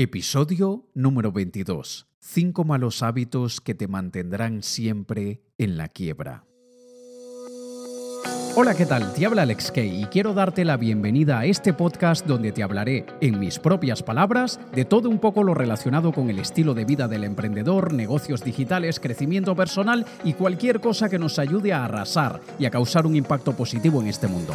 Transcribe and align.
Episodio 0.00 0.84
número 0.94 1.32
22. 1.32 2.06
Cinco 2.20 2.62
malos 2.62 3.02
hábitos 3.02 3.60
que 3.60 3.74
te 3.74 3.88
mantendrán 3.88 4.62
siempre 4.62 5.42
en 5.58 5.76
la 5.76 5.88
quiebra. 5.88 6.44
Hola, 8.54 8.76
¿qué 8.76 8.86
tal? 8.86 9.12
Te 9.12 9.26
habla 9.26 9.42
Alex 9.42 9.72
Kay 9.72 10.02
y 10.02 10.04
quiero 10.04 10.34
darte 10.34 10.64
la 10.64 10.76
bienvenida 10.76 11.40
a 11.40 11.46
este 11.46 11.72
podcast 11.72 12.24
donde 12.26 12.52
te 12.52 12.62
hablaré, 12.62 13.06
en 13.20 13.40
mis 13.40 13.58
propias 13.58 14.04
palabras, 14.04 14.60
de 14.72 14.84
todo 14.84 15.08
un 15.08 15.18
poco 15.18 15.42
lo 15.42 15.52
relacionado 15.52 16.12
con 16.12 16.30
el 16.30 16.38
estilo 16.38 16.74
de 16.74 16.84
vida 16.84 17.08
del 17.08 17.24
emprendedor, 17.24 17.92
negocios 17.92 18.44
digitales, 18.44 19.00
crecimiento 19.00 19.56
personal 19.56 20.06
y 20.22 20.34
cualquier 20.34 20.80
cosa 20.80 21.08
que 21.08 21.18
nos 21.18 21.40
ayude 21.40 21.72
a 21.72 21.84
arrasar 21.84 22.40
y 22.60 22.66
a 22.66 22.70
causar 22.70 23.04
un 23.04 23.16
impacto 23.16 23.56
positivo 23.56 24.00
en 24.00 24.06
este 24.06 24.28
mundo. 24.28 24.54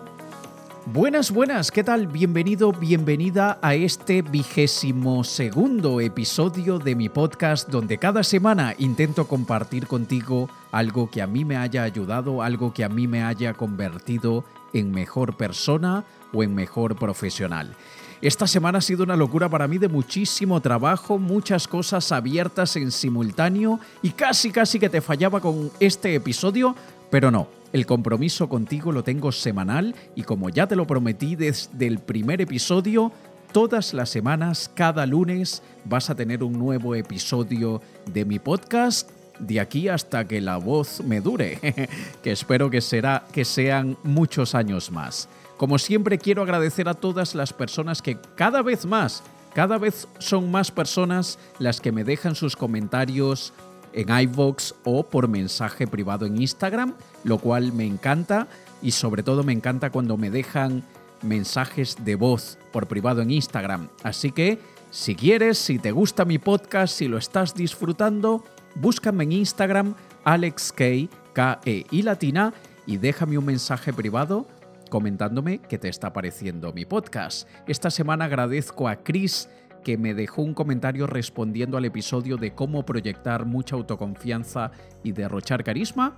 Buenas, 0.87 1.29
buenas, 1.29 1.69
¿qué 1.69 1.83
tal? 1.83 2.07
Bienvenido, 2.07 2.71
bienvenida 2.71 3.59
a 3.61 3.75
este 3.75 4.23
vigésimo 4.23 5.23
segundo 5.23 6.01
episodio 6.01 6.79
de 6.79 6.95
mi 6.95 7.07
podcast 7.07 7.69
donde 7.69 7.99
cada 7.99 8.23
semana 8.23 8.73
intento 8.79 9.27
compartir 9.27 9.85
contigo 9.85 10.49
algo 10.71 11.11
que 11.11 11.21
a 11.21 11.27
mí 11.27 11.45
me 11.45 11.55
haya 11.55 11.83
ayudado, 11.83 12.41
algo 12.41 12.73
que 12.73 12.83
a 12.83 12.89
mí 12.89 13.07
me 13.07 13.21
haya 13.21 13.53
convertido 13.53 14.43
en 14.73 14.91
mejor 14.91 15.37
persona 15.37 16.03
o 16.33 16.41
en 16.41 16.55
mejor 16.55 16.95
profesional. 16.95 17.75
Esta 18.19 18.47
semana 18.47 18.79
ha 18.79 18.81
sido 18.81 19.03
una 19.03 19.15
locura 19.15 19.49
para 19.49 19.67
mí 19.67 19.77
de 19.77 19.87
muchísimo 19.87 20.61
trabajo, 20.61 21.19
muchas 21.19 21.67
cosas 21.67 22.11
abiertas 22.11 22.75
en 22.75 22.91
simultáneo 22.91 23.79
y 24.01 24.09
casi 24.09 24.51
casi 24.51 24.79
que 24.79 24.89
te 24.89 25.01
fallaba 25.01 25.41
con 25.41 25.71
este 25.79 26.15
episodio, 26.15 26.75
pero 27.11 27.29
no, 27.29 27.60
el 27.73 27.85
compromiso 27.85 28.49
contigo 28.49 28.91
lo 28.91 29.03
tengo 29.03 29.31
semanal 29.31 29.95
y 30.15 30.23
como 30.23 30.49
ya 30.49 30.67
te 30.67 30.75
lo 30.75 30.85
prometí 30.85 31.35
desde 31.35 31.87
el 31.87 31.99
primer 31.99 32.41
episodio, 32.41 33.11
todas 33.51 33.93
las 33.93 34.09
semanas, 34.09 34.69
cada 34.73 35.05
lunes, 35.05 35.63
vas 35.85 36.09
a 36.09 36.15
tener 36.15 36.43
un 36.43 36.53
nuevo 36.53 36.95
episodio 36.95 37.81
de 38.05 38.25
mi 38.25 38.39
podcast 38.39 39.09
de 39.39 39.59
aquí 39.59 39.87
hasta 39.87 40.27
que 40.27 40.41
la 40.41 40.57
voz 40.57 41.01
me 41.01 41.21
dure, 41.21 41.59
que 42.23 42.31
espero 42.31 42.69
que 42.69 42.81
será 42.81 43.25
que 43.31 43.45
sean 43.45 43.97
muchos 44.03 44.53
años 44.53 44.91
más. 44.91 45.29
Como 45.57 45.77
siempre 45.79 46.17
quiero 46.17 46.41
agradecer 46.41 46.89
a 46.89 46.93
todas 46.93 47.35
las 47.35 47.53
personas 47.53 48.01
que 48.01 48.17
cada 48.35 48.61
vez 48.61 48.85
más, 48.85 49.23
cada 49.53 49.77
vez 49.77 50.07
son 50.19 50.49
más 50.51 50.71
personas 50.71 51.39
las 51.59 51.81
que 51.81 51.91
me 51.91 52.03
dejan 52.03 52.35
sus 52.35 52.55
comentarios 52.55 53.53
en 53.93 54.09
iVoox 54.09 54.73
o 54.83 55.03
por 55.03 55.27
mensaje 55.27 55.87
privado 55.87 56.25
en 56.25 56.41
Instagram, 56.41 56.93
lo 57.23 57.37
cual 57.39 57.73
me 57.73 57.85
encanta 57.85 58.47
y 58.81 58.91
sobre 58.91 59.23
todo 59.23 59.43
me 59.43 59.53
encanta 59.53 59.89
cuando 59.89 60.17
me 60.17 60.29
dejan 60.29 60.83
mensajes 61.21 61.97
de 62.03 62.15
voz 62.15 62.57
por 62.71 62.87
privado 62.87 63.21
en 63.21 63.31
Instagram. 63.31 63.89
Así 64.03 64.31
que 64.31 64.59
si 64.89 65.15
quieres, 65.15 65.57
si 65.57 65.79
te 65.79 65.91
gusta 65.91 66.25
mi 66.25 66.39
podcast, 66.39 66.95
si 66.95 67.07
lo 67.07 67.17
estás 67.17 67.53
disfrutando, 67.53 68.43
búscame 68.75 69.23
en 69.23 69.31
Instagram 69.33 69.95
AlexK, 70.23 71.09
K-E 71.33 71.85
y 71.91 72.01
latina 72.01 72.53
y 72.85 72.97
déjame 72.97 73.37
un 73.37 73.45
mensaje 73.45 73.93
privado 73.93 74.47
comentándome 74.89 75.59
qué 75.59 75.77
te 75.77 75.87
está 75.87 76.11
pareciendo 76.11 76.73
mi 76.73 76.85
podcast. 76.85 77.47
Esta 77.65 77.89
semana 77.89 78.25
agradezco 78.25 78.89
a 78.89 78.97
Chris 78.97 79.47
que 79.83 79.97
me 79.97 80.13
dejó 80.13 80.41
un 80.41 80.53
comentario 80.53 81.07
respondiendo 81.07 81.77
al 81.77 81.85
episodio 81.85 82.37
de 82.37 82.53
cómo 82.53 82.85
proyectar 82.85 83.45
mucha 83.45 83.75
autoconfianza 83.75 84.71
y 85.03 85.11
derrochar 85.11 85.63
carisma. 85.63 86.15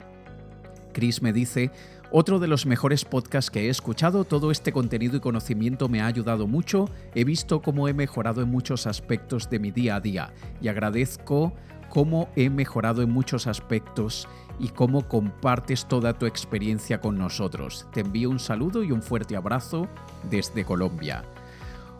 Chris 0.94 1.22
me 1.22 1.34
dice, 1.34 1.72
otro 2.12 2.38
de 2.38 2.47
los 2.47 2.68
mejores 2.68 3.06
podcasts 3.06 3.50
que 3.50 3.62
he 3.62 3.69
escuchado, 3.69 4.24
todo 4.24 4.51
este 4.51 4.72
contenido 4.72 5.18
y 5.18 5.19
conocimiento 5.19 5.90
me 5.90 6.01
ha 6.01 6.06
ayudado 6.06 6.46
mucho, 6.46 6.90
he 7.16 7.24
visto 7.24 7.62
cómo 7.62 7.88
he 7.88 7.94
mejorado 7.94 8.44
en 8.44 8.50
muchos 8.50 8.85
aspectos 8.85 9.50
de 9.50 9.59
mi 9.59 9.72
día 9.72 9.95
a 9.95 10.00
día 10.00 10.34
y 10.62 10.68
agradezco 10.68 11.53
cómo 11.90 12.30
he 12.35 12.50
mejorado 12.50 13.01
en 13.01 13.09
muchos 13.12 13.47
aspectos 13.47 14.28
y 14.59 14.69
cómo 14.69 15.07
compartes 15.07 15.88
toda 15.88 16.18
tu 16.18 16.25
experiencia 16.25 17.01
con 17.01 17.18
nosotros. 17.18 17.88
Te 17.94 18.01
envío 18.01 18.30
un 18.30 18.40
saludo 18.40 18.84
y 18.84 18.91
un 18.91 19.01
fuerte 19.01 19.35
abrazo 19.35 19.88
desde 20.30 20.66
Colombia. 20.66 21.24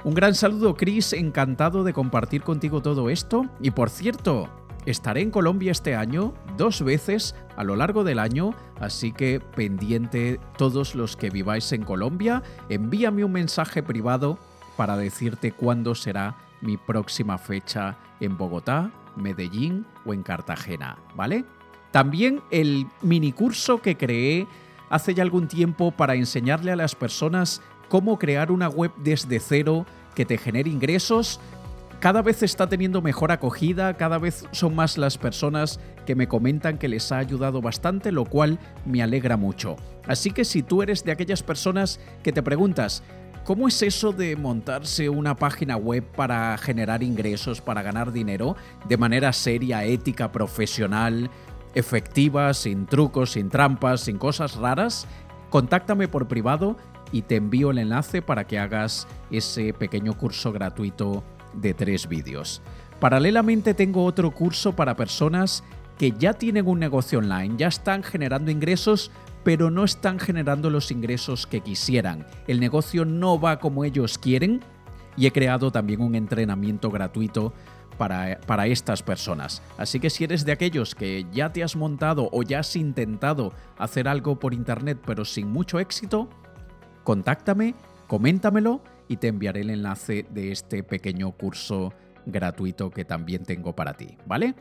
Un 0.06 0.16
gran 0.16 0.36
saludo, 0.36 0.76
Chris, 0.76 1.14
encantado 1.14 1.86
de 1.86 1.94
compartir 1.94 2.44
contigo 2.44 2.82
todo 2.82 3.10
esto. 3.10 3.46
Y 3.62 3.72
por 3.72 3.90
cierto, 3.90 4.50
estaré 4.86 5.22
en 5.22 5.32
Colombia 5.32 5.72
este 5.72 5.96
año 5.96 6.34
dos 6.58 6.82
veces 6.82 7.36
a 7.56 7.64
lo 7.64 7.78
largo 7.78 8.04
del 8.04 8.20
año, 8.20 8.54
así 8.82 9.14
que 9.14 9.40
pendiente 9.40 10.42
todos 10.58 10.94
los 10.94 11.16
que 11.16 11.30
viváis 11.30 11.72
en 11.72 11.84
Colombia, 11.84 12.44
envíame 12.68 13.24
un 13.24 13.32
mensaje 13.32 13.82
privado 13.82 14.38
para 14.76 14.98
decirte 14.98 15.54
cuándo 15.54 15.96
será 15.96 16.36
mi 16.60 16.76
próxima 16.76 17.38
fecha 17.38 17.98
en 18.20 18.38
Bogotá, 18.38 18.92
Medellín 19.16 19.86
o 20.06 20.14
en 20.14 20.24
Cartagena, 20.24 20.98
¿vale? 21.16 21.46
También 21.92 22.42
el 22.52 22.88
minicurso 23.02 23.82
que 23.82 23.96
creé 23.96 24.48
hace 24.90 25.14
ya 25.14 25.24
algún 25.24 25.48
tiempo 25.48 25.92
para 25.92 26.16
enseñarle 26.16 26.72
a 26.72 26.76
las 26.76 26.94
personas 26.94 27.62
cómo 27.94 28.18
crear 28.18 28.52
una 28.52 28.70
web 28.70 28.92
desde 29.04 29.40
cero 29.40 29.86
que 30.16 30.26
te 30.26 30.40
genere 30.40 30.68
ingresos. 30.68 31.40
Cada 32.00 32.24
vez 32.24 32.42
está 32.42 32.68
teniendo 32.68 33.04
mejor 33.04 33.32
acogida, 33.32 33.94
cada 33.98 34.18
vez 34.18 34.48
son 34.50 34.74
más 34.74 34.98
las 34.98 35.20
personas 35.20 35.80
que 36.08 36.16
me 36.16 36.28
comentan 36.28 36.80
que 36.80 36.88
les 36.88 37.12
ha 37.12 37.20
ayudado 37.20 37.62
bastante, 37.62 38.12
lo 38.12 38.26
cual 38.26 38.58
me 38.84 39.04
alegra 39.04 39.38
mucho. 39.38 39.76
Así 40.08 40.32
que 40.32 40.44
si 40.44 40.64
tú 40.64 40.82
eres 40.82 41.04
de 41.04 41.12
aquellas 41.12 41.44
personas 41.44 42.00
que 42.24 42.34
te 42.34 42.42
preguntas, 42.42 43.04
¿Cómo 43.44 43.68
es 43.68 43.82
eso 43.82 44.14
de 44.14 44.38
montarse 44.38 45.10
una 45.10 45.36
página 45.36 45.76
web 45.76 46.06
para 46.16 46.58
generar 46.58 47.04
ingresos, 47.04 47.60
para 47.60 47.82
ganar 47.82 48.14
dinero 48.14 48.56
de 48.88 48.96
manera 48.96 49.34
seria, 49.34 49.84
ética, 49.84 50.32
profesional, 50.32 51.30
efectiva, 51.76 52.54
sin 52.54 52.86
trucos, 52.86 53.34
sin 53.34 53.50
trampas, 53.50 54.00
sin 54.00 54.18
cosas 54.18 54.56
raras? 54.56 55.08
Contáctame 55.50 56.08
por 56.08 56.30
privado 56.30 56.78
y 57.14 57.22
te 57.22 57.38
envío 57.38 57.72
el 57.72 57.78
enlace 57.78 58.22
para 58.22 58.46
que 58.46 58.60
hagas 58.60 59.08
ese 59.32 59.72
pequeño 59.72 60.18
curso 60.18 60.52
gratuito 60.52 61.24
de 61.54 61.74
tres 61.74 62.10
vídeos. 62.10 62.62
Paralelamente 63.00 63.74
tengo 63.74 64.04
otro 64.04 64.32
curso 64.32 64.76
para 64.76 64.98
personas 64.98 65.64
que 65.98 66.12
ya 66.12 66.34
tienen 66.34 66.68
un 66.68 66.80
negocio 66.80 67.20
online, 67.20 67.56
ya 67.58 67.68
están 67.68 68.04
generando 68.04 68.50
ingresos, 68.50 69.12
pero 69.44 69.70
no 69.70 69.84
están 69.84 70.20
generando 70.20 70.70
los 70.70 70.90
ingresos 70.90 71.46
que 71.46 71.62
quisieran. 71.62 72.26
El 72.48 72.60
negocio 72.60 73.06
no 73.06 73.40
va 73.40 73.60
como 73.60 73.86
ellos 73.86 74.18
quieren 74.18 74.62
y 75.16 75.28
he 75.28 75.32
creado 75.32 75.72
también 75.72 76.02
un 76.02 76.16
entrenamiento 76.16 76.90
gratuito 76.90 77.54
para, 77.98 78.40
para, 78.48 78.66
estas 78.66 79.04
personas. 79.04 79.62
Así 79.78 80.00
que 80.00 80.10
si 80.10 80.24
eres 80.24 80.46
de 80.46 80.52
aquellos 80.52 80.96
que 80.96 81.28
ya 81.32 81.54
te 81.54 81.64
has 81.64 81.76
montado 81.76 82.28
o 82.32 82.42
ya 82.42 82.60
has 82.60 82.76
intentado 82.76 83.54
hacer 83.78 84.08
algo 84.08 84.40
por 84.40 84.56
internet 84.56 85.00
pero 85.06 85.26
sin 85.26 85.52
mucho 85.52 85.78
éxito, 85.78 86.28
contáctame, 87.04 87.76
coméntamelo 88.08 88.82
y 89.08 89.18
te 89.18 89.28
enviaré 89.28 89.62
el 89.62 89.70
enlace 89.70 90.26
de 90.30 90.52
este 90.52 90.84
pequeño 90.84 91.32
curso 91.32 91.94
gratuito 92.26 92.90
que 92.90 93.06
también 93.06 93.44
tengo 93.44 93.76
para 93.76 93.94
ti, 93.94 94.18
¿vale? 94.26 94.56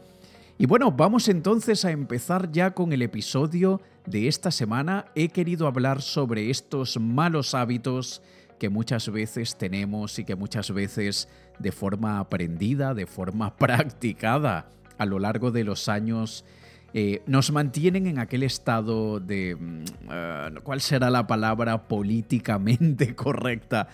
Y 0.59 0.67
bueno, 0.67 0.93
vamos 0.93 1.29
entonces 1.29 1.85
a 1.85 1.91
empezar 1.91 2.53
ya 2.53 2.73
con 2.73 2.93
el 2.93 3.03
episodio 3.03 3.81
de 4.07 4.29
esta 4.29 4.51
semana. 4.51 5.07
He 5.15 5.29
querido 5.29 5.67
hablar 5.67 6.03
sobre 6.03 6.51
estos 6.51 6.99
malos 7.01 7.55
hábitos 7.55 8.23
que 8.59 8.69
muchas 8.69 9.11
veces 9.11 9.57
tenemos 9.57 10.19
y 10.19 10.25
que 10.25 10.37
muchas 10.37 10.71
veces 10.71 11.29
de 11.59 11.73
forma 11.73 12.21
aprendida, 12.21 12.95
de 12.95 13.07
forma 13.07 13.57
practicada 13.57 14.69
a 14.99 15.07
lo 15.07 15.19
largo 15.19 15.51
de 15.51 15.65
los 15.65 15.89
años 15.89 16.45
eh, 16.95 17.23
nos 17.27 17.51
mantienen 17.53 18.07
en 18.07 18.19
aquel 18.19 18.43
estado 18.43 19.19
de... 19.19 19.57
Mm, 19.59 19.85
eh, 20.11 20.51
¿Cuál 20.63 20.81
será 20.81 21.11
la 21.11 21.27
palabra 21.27 21.89
políticamente 21.89 23.15
correcta? 23.17 23.89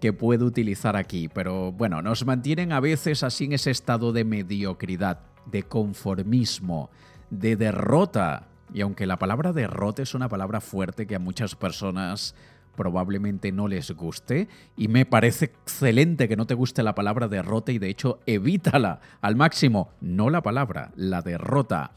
que 0.00 0.12
puedo 0.12 0.44
utilizar 0.44 0.96
aquí, 0.96 1.30
pero 1.32 1.72
bueno, 1.72 2.02
nos 2.02 2.26
mantienen 2.26 2.72
a 2.72 2.80
veces 2.80 3.22
así 3.22 3.44
en 3.44 3.54
ese 3.54 3.70
estado 3.70 4.12
de 4.12 4.24
mediocridad, 4.24 5.20
de 5.46 5.62
conformismo, 5.62 6.90
de 7.30 7.56
derrota. 7.56 8.48
Y 8.74 8.82
aunque 8.82 9.06
la 9.06 9.16
palabra 9.18 9.54
derrota 9.54 10.02
es 10.02 10.14
una 10.14 10.28
palabra 10.28 10.60
fuerte 10.60 11.06
que 11.06 11.14
a 11.14 11.20
muchas 11.20 11.54
personas 11.54 12.34
probablemente 12.76 13.50
no 13.50 13.66
les 13.66 13.92
guste 13.92 14.48
y 14.76 14.88
me 14.88 15.06
parece 15.06 15.46
excelente 15.46 16.28
que 16.28 16.36
no 16.36 16.46
te 16.46 16.52
guste 16.52 16.82
la 16.82 16.94
palabra 16.94 17.26
derrota 17.26 17.72
y 17.72 17.78
de 17.78 17.88
hecho 17.88 18.20
evítala 18.26 19.00
al 19.22 19.36
máximo, 19.36 19.88
no 20.02 20.28
la 20.28 20.42
palabra, 20.42 20.90
la 20.96 21.22
derrota 21.22 21.92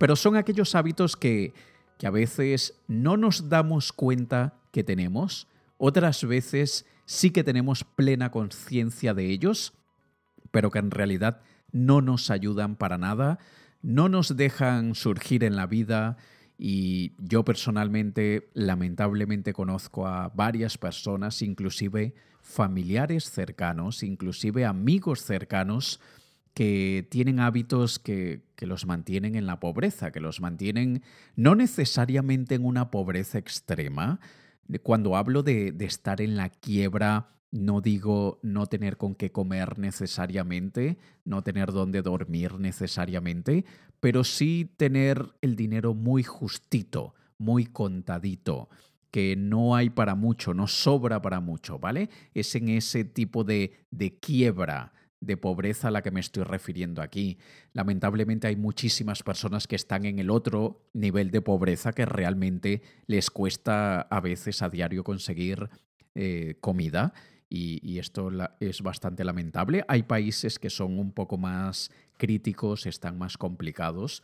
pero 0.00 0.16
son 0.16 0.34
aquellos 0.34 0.74
hábitos 0.74 1.16
que 1.16 1.54
que 2.00 2.06
a 2.06 2.10
veces 2.10 2.80
no 2.88 3.18
nos 3.18 3.50
damos 3.50 3.92
cuenta 3.92 4.54
que 4.72 4.82
tenemos, 4.82 5.46
otras 5.76 6.26
veces 6.26 6.86
sí 7.04 7.30
que 7.30 7.44
tenemos 7.44 7.84
plena 7.84 8.30
conciencia 8.30 9.12
de 9.12 9.26
ellos, 9.26 9.74
pero 10.50 10.70
que 10.70 10.78
en 10.78 10.90
realidad 10.90 11.42
no 11.72 12.00
nos 12.00 12.30
ayudan 12.30 12.76
para 12.76 12.96
nada, 12.96 13.38
no 13.82 14.08
nos 14.08 14.34
dejan 14.34 14.94
surgir 14.94 15.44
en 15.44 15.56
la 15.56 15.66
vida. 15.66 16.16
Y 16.56 17.12
yo 17.18 17.44
personalmente 17.44 18.48
lamentablemente 18.54 19.52
conozco 19.52 20.06
a 20.06 20.30
varias 20.30 20.78
personas, 20.78 21.42
inclusive 21.42 22.14
familiares 22.40 23.30
cercanos, 23.30 24.02
inclusive 24.02 24.64
amigos 24.64 25.22
cercanos, 25.22 26.00
que 26.54 27.06
tienen 27.10 27.40
hábitos 27.40 27.98
que, 27.98 28.42
que, 28.56 28.66
los 28.66 28.86
mantienen 28.86 29.34
en 29.34 29.46
la 29.46 29.60
pobreza, 29.60 30.10
que 30.10 30.20
los 30.20 30.40
mantienen 30.40 31.02
no 31.36 31.54
necesariamente 31.54 32.54
en 32.54 32.64
una 32.64 32.90
pobreza 32.90 33.38
extrema. 33.38 34.20
Cuando 34.82 35.16
hablo 35.16 35.42
de, 35.42 35.72
de 35.72 35.84
estar 35.84 36.20
en 36.20 36.36
la 36.36 36.50
quiebra, 36.50 37.28
no 37.50 37.80
digo 37.80 38.38
no 38.42 38.66
tener 38.66 38.96
con 38.96 39.14
qué 39.14 39.32
comer 39.32 39.78
necesariamente, 39.78 40.98
no 41.24 41.42
tener 41.42 41.72
dónde 41.72 42.02
dormir 42.02 42.58
necesariamente, 42.58 43.64
pero 44.00 44.24
sí 44.24 44.72
tener 44.76 45.34
el 45.40 45.56
dinero 45.56 45.94
muy 45.94 46.22
justito, 46.22 47.14
muy 47.38 47.66
contadito 47.66 48.68
que 49.10 49.34
no 49.36 49.74
hay 49.74 49.90
para 49.90 50.14
mucho, 50.14 50.54
no 50.54 50.66
sobra 50.66 51.20
para 51.20 51.40
mucho, 51.40 51.78
¿vale? 51.78 52.10
Es 52.34 52.54
en 52.54 52.68
ese 52.68 53.04
tipo 53.04 53.44
de, 53.44 53.72
de 53.90 54.18
quiebra, 54.18 54.92
de 55.20 55.36
pobreza 55.36 55.88
a 55.88 55.90
la 55.90 56.02
que 56.02 56.10
me 56.10 56.20
estoy 56.20 56.44
refiriendo 56.44 57.02
aquí. 57.02 57.38
Lamentablemente 57.72 58.46
hay 58.46 58.56
muchísimas 58.56 59.22
personas 59.22 59.66
que 59.66 59.76
están 59.76 60.04
en 60.04 60.18
el 60.18 60.30
otro 60.30 60.88
nivel 60.92 61.30
de 61.30 61.42
pobreza 61.42 61.92
que 61.92 62.06
realmente 62.06 62.82
les 63.06 63.30
cuesta 63.30 64.00
a 64.00 64.20
veces 64.20 64.62
a 64.62 64.70
diario 64.70 65.04
conseguir 65.04 65.68
eh, 66.14 66.56
comida 66.60 67.12
y, 67.48 67.98
esto 67.98 68.30
es 68.60 68.80
bastante 68.80 69.24
lamentable. 69.24 69.84
Hay 69.88 70.04
países 70.04 70.58
que 70.58 70.70
son 70.70 70.98
un 70.98 71.12
poco 71.12 71.36
más 71.36 71.90
críticos, 72.16 72.86
están 72.86 73.18
más 73.18 73.36
complicados 73.36 74.22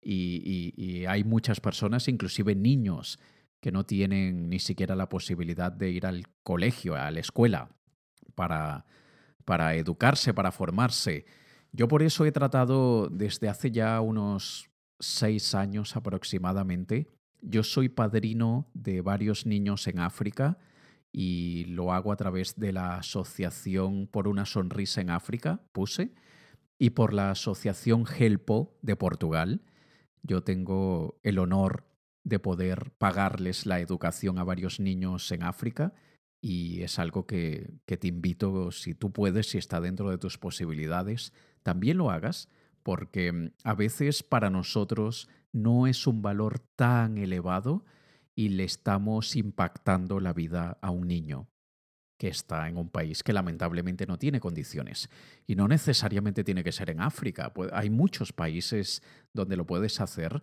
y 0.00 1.04
hay 1.06 1.24
muchas 1.24 1.60
personas, 1.60 2.06
inclusive 2.06 2.54
niños, 2.54 3.18
que 3.60 3.72
no 3.72 3.84
tienen 3.84 4.48
ni 4.48 4.58
siquiera 4.58 4.94
la 4.94 5.08
posibilidad 5.08 5.72
de 5.72 5.90
ir 5.90 6.06
al 6.06 6.24
colegio, 6.42 6.94
a 6.94 7.10
la 7.10 7.20
escuela, 7.20 7.70
para 8.34 8.86
para 9.48 9.74
educarse, 9.76 10.34
para 10.34 10.52
formarse. 10.52 11.24
Yo 11.72 11.88
por 11.88 12.02
eso 12.02 12.26
he 12.26 12.32
tratado 12.32 13.08
desde 13.08 13.48
hace 13.48 13.70
ya 13.70 13.98
unos 14.02 14.68
seis 15.00 15.54
años 15.54 15.96
aproximadamente. 15.96 17.08
Yo 17.40 17.62
soy 17.62 17.88
padrino 17.88 18.68
de 18.74 19.00
varios 19.00 19.46
niños 19.46 19.86
en 19.86 20.00
África 20.00 20.58
y 21.10 21.64
lo 21.64 21.94
hago 21.94 22.12
a 22.12 22.16
través 22.16 22.56
de 22.56 22.74
la 22.74 22.96
Asociación 22.96 24.06
por 24.06 24.28
una 24.28 24.44
Sonrisa 24.44 25.00
en 25.00 25.08
África, 25.08 25.62
puse, 25.72 26.12
y 26.78 26.90
por 26.90 27.14
la 27.14 27.30
Asociación 27.30 28.04
Helpo 28.04 28.76
de 28.82 28.96
Portugal. 28.96 29.62
Yo 30.22 30.42
tengo 30.42 31.20
el 31.22 31.38
honor 31.38 31.86
de 32.22 32.38
poder 32.38 32.92
pagarles 32.98 33.64
la 33.64 33.80
educación 33.80 34.38
a 34.38 34.44
varios 34.44 34.78
niños 34.78 35.32
en 35.32 35.42
África 35.42 35.94
y 36.40 36.82
es 36.82 36.98
algo 36.98 37.26
que, 37.26 37.74
te 37.86 38.06
invito, 38.06 38.70
si 38.70 38.94
tú 38.94 39.12
puedes, 39.12 39.50
si 39.50 39.58
está 39.58 39.80
dentro 39.80 40.10
de 40.10 40.18
tus 40.18 40.38
posibilidades, 40.38 41.32
también 41.62 41.98
lo 41.98 42.10
hagas, 42.10 42.48
porque 42.82 43.32
mm, 43.32 43.50
a 43.64 43.74
veces 43.74 44.22
para 44.22 44.50
nosotros 44.50 45.28
no 45.52 45.86
es 45.86 46.06
un 46.06 46.22
valor 46.22 46.60
tan 46.76 47.18
elevado 47.18 47.84
y 48.34 48.50
le 48.50 48.64
estamos 48.64 49.34
impactando 49.34 50.20
la 50.20 50.32
vida 50.32 50.78
a 50.80 50.90
un 50.90 51.08
niño 51.08 51.48
que 52.18 52.28
está 52.28 52.68
en 52.68 52.76
un 52.76 52.90
país 52.90 53.22
que 53.22 53.32
lamentablemente 53.32 54.06
no 54.06 54.18
tiene 54.18 54.40
condiciones. 54.40 55.08
Y 55.46 55.54
no 55.54 55.68
necesariamente 55.68 56.42
tiene 56.42 56.64
que 56.64 56.72
ser 56.72 56.90
en 56.90 57.00
África. 57.00 57.52
Hay 57.72 57.90
muchos 57.90 58.32
países 58.32 59.02
donde 59.32 59.56
lo 59.56 59.66
puedes 59.66 60.00
hacer, 60.00 60.42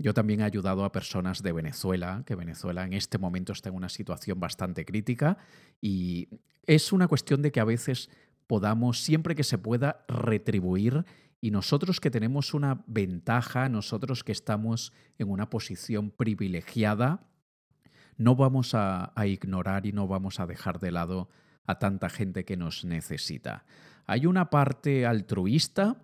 yo 0.00 0.14
también 0.14 0.40
he 0.40 0.44
ayudado 0.44 0.84
a 0.84 0.92
personas 0.92 1.42
de 1.42 1.52
Venezuela, 1.52 2.22
que 2.24 2.34
Venezuela 2.34 2.84
en 2.84 2.94
este 2.94 3.18
momento 3.18 3.52
está 3.52 3.68
en 3.68 3.74
una 3.74 3.90
situación 3.90 4.40
bastante 4.40 4.86
crítica 4.86 5.36
y 5.82 6.28
es 6.66 6.92
una 6.92 7.06
cuestión 7.06 7.42
de 7.42 7.52
que 7.52 7.60
a 7.60 7.64
veces 7.64 8.08
podamos, 8.46 9.02
siempre 9.02 9.34
que 9.34 9.44
se 9.44 9.58
pueda, 9.58 10.06
retribuir 10.08 11.04
y 11.42 11.50
nosotros 11.50 12.00
que 12.00 12.10
tenemos 12.10 12.54
una 12.54 12.82
ventaja, 12.86 13.68
nosotros 13.68 14.24
que 14.24 14.32
estamos 14.32 14.94
en 15.18 15.28
una 15.28 15.50
posición 15.50 16.10
privilegiada, 16.10 17.26
no 18.16 18.36
vamos 18.36 18.74
a, 18.74 19.12
ignorar 19.26 19.84
y 19.84 19.92
no 19.92 20.08
vamos 20.08 20.40
a 20.40 20.46
dejar 20.46 20.80
de 20.80 20.92
lado 20.92 21.28
a 21.66 21.78
tanta 21.78 22.08
gente 22.08 22.46
que 22.46 22.56
nos 22.56 22.86
necesita. 22.86 23.66
Hay 24.06 24.24
una 24.24 24.48
parte 24.48 25.04
altruista, 25.04 26.02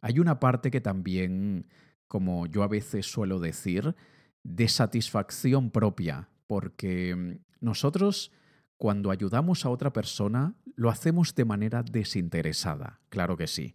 hay 0.00 0.18
una 0.18 0.40
parte 0.40 0.70
que 0.70 0.80
también 0.80 1.66
como 2.08 2.46
yo 2.46 2.62
a 2.62 2.68
veces 2.68 3.06
suelo 3.06 3.40
decir, 3.40 3.94
de 4.42 4.68
satisfacción 4.68 5.70
propia, 5.70 6.28
porque 6.46 7.14
mm, 7.14 7.38
nosotros 7.60 8.30
cuando 8.76 9.10
ayudamos 9.10 9.64
a 9.64 9.70
otra 9.70 9.92
persona 9.92 10.54
lo 10.76 10.90
hacemos 10.90 11.34
de 11.34 11.44
manera 11.44 11.82
desinteresada, 11.82 13.00
claro 13.08 13.36
que 13.36 13.46
sí. 13.46 13.74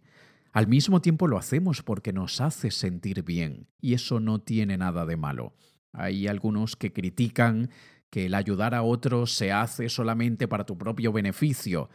Al 0.52 0.66
mismo 0.66 1.00
tiempo 1.00 1.28
lo 1.28 1.38
hacemos 1.38 1.82
porque 1.82 2.12
nos 2.12 2.40
hace 2.40 2.70
sentir 2.70 3.22
bien 3.22 3.68
y 3.80 3.94
eso 3.94 4.20
no 4.20 4.40
tiene 4.40 4.76
nada 4.76 5.06
de 5.06 5.16
malo. 5.16 5.54
Hay 5.92 6.26
algunos 6.26 6.76
que 6.76 6.92
critican 6.92 7.70
que 8.10 8.26
el 8.26 8.34
ayudar 8.34 8.74
a 8.74 8.82
otros 8.82 9.32
se 9.32 9.52
hace 9.52 9.88
solamente 9.88 10.48
para 10.48 10.66
tu 10.66 10.76
propio 10.76 11.12
beneficio. 11.12 11.88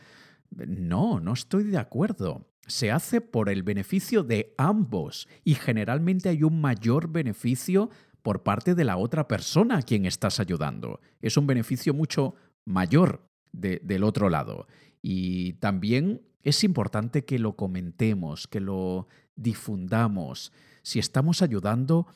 No, 0.51 1.19
no 1.19 1.33
estoy 1.33 1.65
de 1.65 1.77
acuerdo 1.77 2.47
se 2.67 2.91
hace 2.91 3.21
por 3.21 3.49
el 3.49 3.63
beneficio 3.63 4.23
de 4.23 4.53
ambos 4.57 5.27
y 5.43 5.55
generalmente 5.55 6.29
hay 6.29 6.43
un 6.43 6.61
mayor 6.61 7.09
beneficio 7.09 7.89
por 8.21 8.43
parte 8.43 8.73
de 8.73 8.85
la 8.85 8.97
otra 8.97 9.27
persona 9.27 9.77
a 9.77 9.81
quien 9.83 10.05
estás 10.05 10.39
ayudando. 10.39 10.99
Es 11.21 11.37
un 11.37 11.45
beneficio 11.45 11.93
mucho 11.93 12.35
mayor 12.65 13.29
del 13.51 14.03
otro 14.03 14.29
lado. 14.29 14.67
Y 15.01 15.53
también 15.53 16.21
es 16.41 16.63
importante 16.63 17.23
que 17.23 17.39
lo 17.39 17.55
comentemos, 17.55 18.47
que 18.47 18.59
lo 18.59 19.07
difundamos. 19.35 20.51
Si 20.81 20.99
estamos 20.99 21.41
ayudando, 21.41 22.07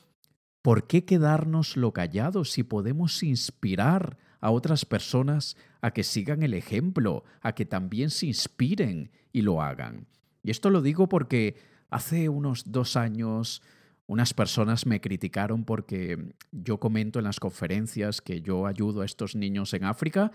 ¿por 0.62 0.86
qué 0.86 1.04
quedarnos 1.04 1.76
lo 1.76 1.92
callados 1.92 2.50
si 2.50 2.64
podemos 2.64 3.22
inspirar 3.22 4.18
a 4.40 4.50
otras 4.50 4.84
personas 4.84 5.56
a 5.80 5.92
que 5.92 6.02
sigan 6.02 6.42
el 6.42 6.54
ejemplo, 6.54 7.24
a 7.40 7.54
que 7.54 7.64
también 7.66 8.10
se 8.10 8.26
inspiren 8.26 9.12
y 9.32 9.42
lo 9.42 9.62
hagan? 9.62 10.06
Y 10.42 10.50
esto 10.50 10.70
lo 10.70 10.82
digo 10.82 11.08
porque 11.08 11.56
hace 11.90 12.28
unos 12.28 12.70
dos 12.70 12.96
años 12.96 13.62
unas 14.06 14.34
personas 14.34 14.86
me 14.86 15.00
criticaron 15.00 15.64
porque 15.64 16.34
yo 16.50 16.80
comento 16.80 17.20
en 17.20 17.26
las 17.26 17.38
conferencias 17.38 18.20
que 18.20 18.42
yo 18.42 18.66
ayudo 18.66 19.02
a 19.02 19.04
estos 19.04 19.36
niños 19.36 19.72
en 19.72 19.84
África 19.84 20.32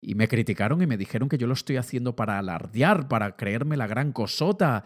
y 0.00 0.14
me 0.14 0.28
criticaron 0.28 0.80
y 0.80 0.86
me 0.86 0.96
dijeron 0.96 1.28
que 1.28 1.36
yo 1.38 1.46
lo 1.46 1.52
estoy 1.52 1.76
haciendo 1.76 2.16
para 2.16 2.38
alardear, 2.38 3.06
para 3.08 3.36
creerme 3.36 3.76
la 3.76 3.86
gran 3.86 4.12
cosota. 4.12 4.84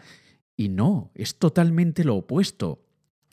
Y 0.57 0.69
no, 0.69 1.11
es 1.15 1.37
totalmente 1.37 2.03
lo 2.03 2.15
opuesto. 2.15 2.83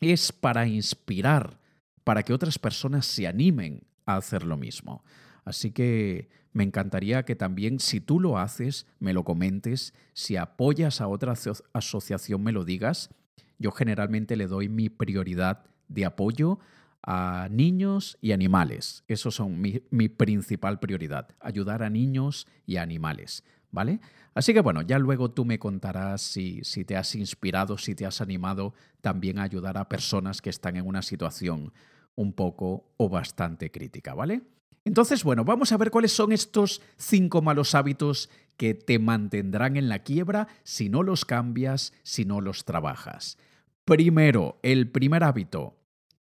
Es 0.01 0.31
para 0.31 0.67
inspirar, 0.67 1.59
para 2.05 2.23
que 2.23 2.33
otras 2.33 2.59
personas 2.59 3.05
se 3.05 3.27
animen 3.27 3.83
a 4.07 4.17
hacer 4.17 4.45
lo 4.45 4.57
mismo. 4.57 5.03
Así 5.45 5.71
que 5.71 6.29
me 6.53 6.65
encantaría 6.65 7.25
que 7.25 7.37
también, 7.37 7.79
si 7.79 8.01
tú 8.01 8.19
lo 8.21 8.39
haces, 8.39 8.87
me 8.99 9.13
lo 9.13 9.25
comentes, 9.25 9.95
si 10.13 10.37
apoyas 10.37 11.01
a 11.01 11.09
otra 11.09 11.35
asociación, 11.73 12.43
me 12.43 12.53
lo 12.53 12.65
digas. 12.65 13.11
Yo 13.59 13.71
generalmente 13.71 14.37
le 14.37 14.47
doy 14.47 14.69
mi 14.69 14.89
prioridad 14.89 15.65
de 15.89 16.05
apoyo 16.05 16.59
a 17.03 17.49
niños 17.51 18.19
y 18.21 18.33
animales. 18.33 19.05
Esos 19.09 19.35
son 19.35 19.61
mi, 19.61 20.09
principal 20.09 20.81
prioridad, 20.81 21.29
ayudar 21.41 21.83
a 21.83 21.91
niños 21.91 22.47
y 22.67 22.77
a 22.77 22.83
animales, 22.83 23.45
¿vale? 23.71 24.01
Así 24.35 24.53
que 24.53 24.61
bueno, 24.61 24.83
ya 24.83 24.99
luego 24.99 25.31
tú 25.31 25.45
me 25.45 25.59
contarás 25.59 26.21
si, 26.21 26.61
si 26.63 26.85
te 26.85 26.97
has 26.97 27.15
inspirado, 27.15 27.79
si 27.79 27.95
te 27.95 28.07
has 28.07 28.21
animado 28.21 28.75
también 29.01 29.39
a 29.39 29.45
ayudar 29.45 29.77
a 29.77 29.89
personas 29.89 30.41
que 30.41 30.51
están 30.51 30.77
en 30.77 30.87
una 30.87 31.03
situación 31.03 31.73
un 32.15 32.33
poco 32.33 32.93
o 32.97 33.09
bastante 33.09 33.71
crítica, 33.71 34.15
¿vale? 34.15 34.43
Entonces, 34.85 35.25
bueno, 35.25 35.45
vamos 35.45 35.73
a 35.73 35.77
ver 35.77 35.91
cuáles 35.91 36.13
son 36.13 36.33
estos 36.33 36.81
cinco 36.97 37.43
malos 37.43 37.75
hábitos 37.75 38.31
que 38.57 38.75
te 38.75 38.99
mantendrán 38.99 39.77
en 39.77 39.89
la 39.89 40.01
quiebra 40.01 40.49
si 40.65 40.89
no 40.89 41.03
los 41.03 41.25
cambias, 41.25 41.93
si 42.03 42.25
no 42.25 42.41
los 42.41 42.65
trabajas. 42.65 43.39
Primero, 43.85 44.59
el 44.63 44.91
primer 44.91 45.25
hábito, 45.25 45.77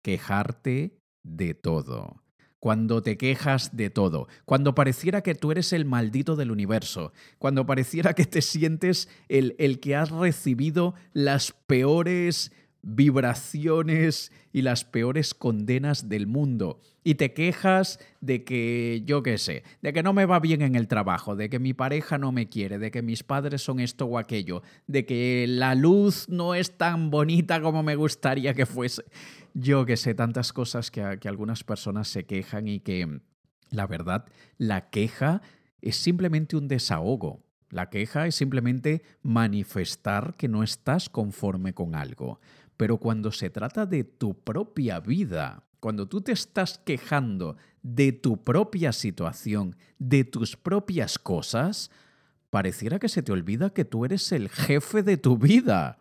quejarte 0.02 0.98
de 1.22 1.54
todo. 1.54 2.22
Cuando 2.58 3.02
te 3.02 3.16
quejas 3.16 3.76
de 3.76 3.90
todo, 3.90 4.28
cuando 4.44 4.74
pareciera 4.74 5.22
que 5.22 5.34
tú 5.34 5.50
eres 5.50 5.72
el 5.72 5.84
maldito 5.84 6.36
del 6.36 6.52
universo, 6.52 7.12
cuando 7.38 7.66
pareciera 7.66 8.14
que 8.14 8.24
te 8.24 8.40
sientes 8.40 9.08
el, 9.28 9.56
el 9.58 9.80
que 9.80 9.96
has 9.96 10.10
recibido 10.10 10.94
las 11.12 11.52
peores 11.66 12.52
vibraciones 12.82 14.32
y 14.52 14.62
las 14.62 14.84
peores 14.84 15.34
condenas 15.34 16.08
del 16.08 16.26
mundo. 16.26 16.80
Y 17.04 17.14
te 17.14 17.32
quejas 17.32 17.98
de 18.20 18.44
que, 18.44 19.02
yo 19.06 19.22
qué 19.22 19.38
sé, 19.38 19.62
de 19.80 19.92
que 19.92 20.02
no 20.02 20.12
me 20.12 20.26
va 20.26 20.40
bien 20.40 20.62
en 20.62 20.74
el 20.74 20.88
trabajo, 20.88 21.34
de 21.34 21.48
que 21.48 21.58
mi 21.58 21.74
pareja 21.74 22.18
no 22.18 22.32
me 22.32 22.48
quiere, 22.48 22.78
de 22.78 22.90
que 22.90 23.02
mis 23.02 23.22
padres 23.22 23.62
son 23.62 23.80
esto 23.80 24.06
o 24.06 24.18
aquello, 24.18 24.62
de 24.86 25.06
que 25.06 25.46
la 25.48 25.74
luz 25.74 26.28
no 26.28 26.54
es 26.54 26.76
tan 26.76 27.10
bonita 27.10 27.60
como 27.60 27.82
me 27.82 27.96
gustaría 27.96 28.54
que 28.54 28.66
fuese. 28.66 29.04
Yo 29.54 29.86
qué 29.86 29.96
sé, 29.96 30.14
tantas 30.14 30.52
cosas 30.52 30.90
que, 30.90 31.18
que 31.20 31.28
algunas 31.28 31.64
personas 31.64 32.08
se 32.08 32.24
quejan 32.24 32.68
y 32.68 32.80
que, 32.80 33.20
la 33.70 33.86
verdad, 33.86 34.26
la 34.58 34.90
queja 34.90 35.40
es 35.80 35.96
simplemente 35.96 36.56
un 36.56 36.68
desahogo. 36.68 37.42
La 37.72 37.88
queja 37.88 38.26
es 38.26 38.34
simplemente 38.34 39.02
manifestar 39.22 40.34
que 40.36 40.46
no 40.46 40.62
estás 40.62 41.08
conforme 41.08 41.72
con 41.72 41.94
algo. 41.94 42.38
Pero 42.76 42.98
cuando 42.98 43.30
se 43.32 43.50
trata 43.50 43.86
de 43.86 44.04
tu 44.04 44.34
propia 44.34 45.00
vida, 45.00 45.64
cuando 45.82 46.06
tú 46.06 46.20
te 46.20 46.30
estás 46.30 46.78
quejando 46.78 47.56
de 47.82 48.12
tu 48.12 48.44
propia 48.44 48.92
situación, 48.92 49.76
de 49.98 50.22
tus 50.24 50.56
propias 50.56 51.18
cosas, 51.18 51.90
pareciera 52.50 52.98
que 52.98 53.08
se 53.08 53.22
te 53.22 53.32
olvida 53.32 53.70
que 53.70 53.84
tú 53.84 54.04
eres 54.04 54.30
el 54.30 54.48
jefe 54.48 55.02
de 55.02 55.16
tu 55.16 55.38
vida. 55.38 55.98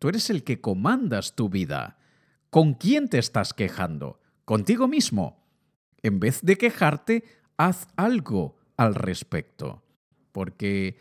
Tú 0.00 0.08
eres 0.08 0.30
el 0.30 0.42
que 0.42 0.60
comandas 0.60 1.36
tu 1.36 1.48
vida. 1.48 1.98
¿Con 2.50 2.74
quién 2.74 3.08
te 3.08 3.18
estás 3.18 3.54
quejando? 3.54 4.20
Contigo 4.44 4.88
mismo. 4.88 5.44
En 6.02 6.18
vez 6.18 6.40
de 6.42 6.56
quejarte, 6.56 7.22
haz 7.56 7.86
algo 7.96 8.56
al 8.76 8.96
respecto. 8.96 9.84
Porque 10.32 10.98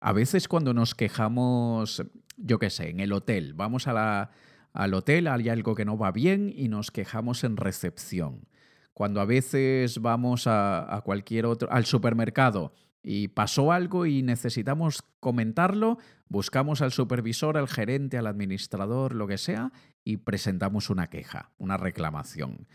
a 0.00 0.12
veces 0.12 0.48
cuando 0.48 0.74
nos 0.74 0.94
quejamos, 0.94 2.02
yo 2.36 2.58
qué 2.58 2.70
sé, 2.70 2.88
en 2.88 2.98
el 2.98 3.12
hotel, 3.12 3.54
vamos 3.54 3.86
a 3.86 3.92
la, 3.92 4.30
al 4.78 4.94
hotel, 4.94 5.26
hay 5.26 5.48
algo 5.48 5.74
que 5.74 5.84
no 5.84 5.98
va 5.98 6.12
bien 6.12 6.52
y 6.54 6.68
nos 6.68 6.92
quejamos 6.92 7.42
en 7.42 7.56
recepción. 7.56 8.46
Cuando 8.94 9.20
a 9.20 9.24
veces 9.24 10.00
vamos 10.00 10.44
a, 10.46 11.02
cualquier 11.04 11.46
otro, 11.46 11.68
al 11.72 11.84
supermercado 11.84 12.72
y 13.02 13.26
pasó 13.26 13.72
algo 13.72 14.06
y 14.06 14.22
necesitamos 14.22 15.02
comentarlo, 15.18 15.98
buscamos 16.28 16.80
al 16.80 16.92
supervisor, 16.92 17.56
al 17.56 17.66
gerente, 17.66 18.18
al 18.18 18.28
administrador, 18.28 19.16
lo 19.16 19.26
que 19.26 19.36
sea, 19.36 19.72
y 20.04 20.18
presentamos 20.18 20.90
una 20.90 21.08
queja, 21.08 21.50
una 21.58 21.76
reclamación. 21.76 22.68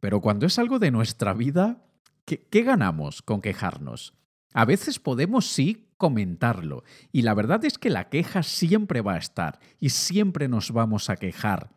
Pero 0.00 0.22
cuando 0.22 0.46
es 0.46 0.58
algo 0.58 0.78
de 0.78 0.90
nuestra 0.90 1.34
vida, 1.34 1.84
¿qué, 2.24 2.62
ganamos 2.62 3.20
con 3.20 3.42
quejarnos? 3.42 4.14
A 4.54 4.64
veces 4.64 4.98
podemos 4.98 5.48
sí 5.48 5.91
comentarlo. 6.02 6.82
Y 7.12 7.22
la 7.22 7.32
verdad 7.32 7.64
es 7.64 7.78
que 7.78 7.88
la 7.88 8.08
queja 8.08 8.42
siempre 8.42 9.02
va 9.02 9.14
a 9.14 9.18
estar 9.18 9.60
y 9.78 9.90
siempre 9.90 10.48
nos 10.48 10.72
vamos 10.72 11.10
a 11.10 11.16
quejar. 11.16 11.76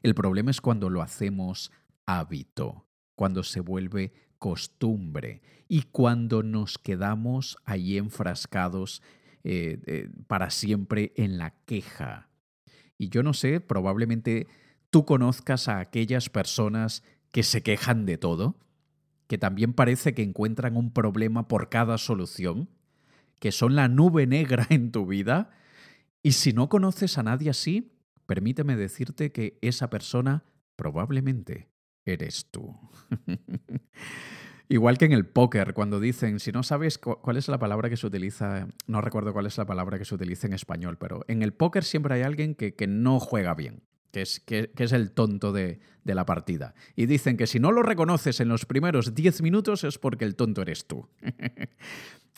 El 0.00 0.14
problema 0.14 0.50
es 0.50 0.62
cuando 0.62 0.88
lo 0.88 1.02
hacemos 1.02 1.70
hábito, 2.06 2.86
cuando 3.14 3.42
se 3.42 3.60
vuelve 3.60 4.14
costumbre 4.38 5.42
y 5.68 5.82
cuando 5.82 6.42
nos 6.42 6.78
quedamos 6.78 7.58
ahí 7.66 7.98
enfrascados 7.98 9.02
eh, 9.44 9.82
eh, 9.84 10.08
para 10.28 10.48
siempre 10.48 11.12
en 11.16 11.36
la 11.36 11.50
queja. 11.66 12.30
Y 12.96 13.10
yo 13.10 13.22
no 13.22 13.34
sé, 13.34 13.60
probablemente 13.60 14.46
tú 14.88 15.04
conozcas 15.04 15.68
a 15.68 15.78
aquellas 15.78 16.30
personas 16.30 17.04
que 17.32 17.42
se 17.42 17.62
quejan 17.62 18.06
de 18.06 18.16
todo, 18.16 18.56
que 19.26 19.36
también 19.36 19.74
parece 19.74 20.14
que 20.14 20.22
encuentran 20.22 20.78
un 20.78 20.90
problema 20.90 21.48
por 21.48 21.68
cada 21.68 21.98
solución 21.98 22.70
que 23.42 23.50
son 23.50 23.74
la 23.74 23.88
nube 23.88 24.28
negra 24.28 24.68
en 24.70 24.92
tu 24.92 25.04
vida. 25.04 25.50
Y 26.22 26.30
si 26.30 26.52
no 26.52 26.68
conoces 26.68 27.18
a 27.18 27.24
nadie 27.24 27.50
así, 27.50 27.98
permíteme 28.24 28.76
decirte 28.76 29.32
que 29.32 29.58
esa 29.62 29.90
persona 29.90 30.44
probablemente 30.76 31.68
eres 32.04 32.52
tú. 32.52 32.78
Igual 34.68 34.96
que 34.96 35.06
en 35.06 35.12
el 35.12 35.26
póker, 35.26 35.74
cuando 35.74 35.98
dicen, 35.98 36.38
si 36.38 36.52
no 36.52 36.62
sabes 36.62 36.98
cuál 36.98 37.36
es 37.36 37.48
la 37.48 37.58
palabra 37.58 37.90
que 37.90 37.96
se 37.96 38.06
utiliza, 38.06 38.68
no 38.86 39.00
recuerdo 39.00 39.32
cuál 39.32 39.46
es 39.46 39.58
la 39.58 39.66
palabra 39.66 39.98
que 39.98 40.04
se 40.04 40.14
utiliza 40.14 40.46
en 40.46 40.52
español, 40.52 40.96
pero 40.96 41.24
en 41.26 41.42
el 41.42 41.52
póker 41.52 41.82
siempre 41.82 42.14
hay 42.14 42.22
alguien 42.22 42.54
que, 42.54 42.76
que 42.76 42.86
no 42.86 43.18
juega 43.18 43.54
bien, 43.54 43.82
que 44.12 44.22
es, 44.22 44.40
que, 44.40 44.70
es 44.76 44.92
el 44.92 45.10
tonto 45.10 45.52
de, 45.52 45.80
de, 46.04 46.14
la 46.14 46.24
partida. 46.24 46.74
Y 46.94 47.06
dicen 47.06 47.36
que 47.36 47.46
si 47.46 47.58
no 47.58 47.72
lo 47.72 47.82
reconoces 47.82 48.38
en 48.40 48.48
los 48.48 48.66
primeros 48.66 49.14
10 49.14 49.42
minutos 49.42 49.82
es 49.82 49.98
porque 49.98 50.24
el 50.24 50.36
tonto 50.36 50.62
eres 50.62 50.86
tú. 50.86 51.08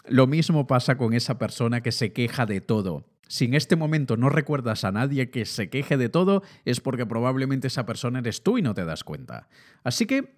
Lo 0.07 0.27
mismo 0.27 0.67
pasa 0.67 0.99
con 0.99 1.15
esa 1.15 1.39
persona 1.39 1.83
que 1.83 1.91
se 1.91 2.13
queja 2.13 2.45
de 2.45 2.61
todo. 2.61 3.07
Si 3.27 3.47
en 3.47 3.55
este 3.55 3.75
momento 3.75 4.19
no 4.19 4.29
recuerdas 4.29 4.85
a 4.85 4.93
nadie 4.93 5.31
que 5.31 5.47
se 5.47 5.71
queje 5.71 5.97
de 5.97 6.11
todo, 6.11 6.43
es 6.67 6.81
porque 6.81 7.07
probablemente 7.07 7.69
esa 7.69 7.87
persona 7.87 8.19
eres 8.19 8.43
tú 8.43 8.59
y 8.59 8.63
no 8.63 8.75
te 8.75 8.85
das 8.85 9.03
cuenta. 9.03 9.49
Así 9.83 10.05
que, 10.05 10.37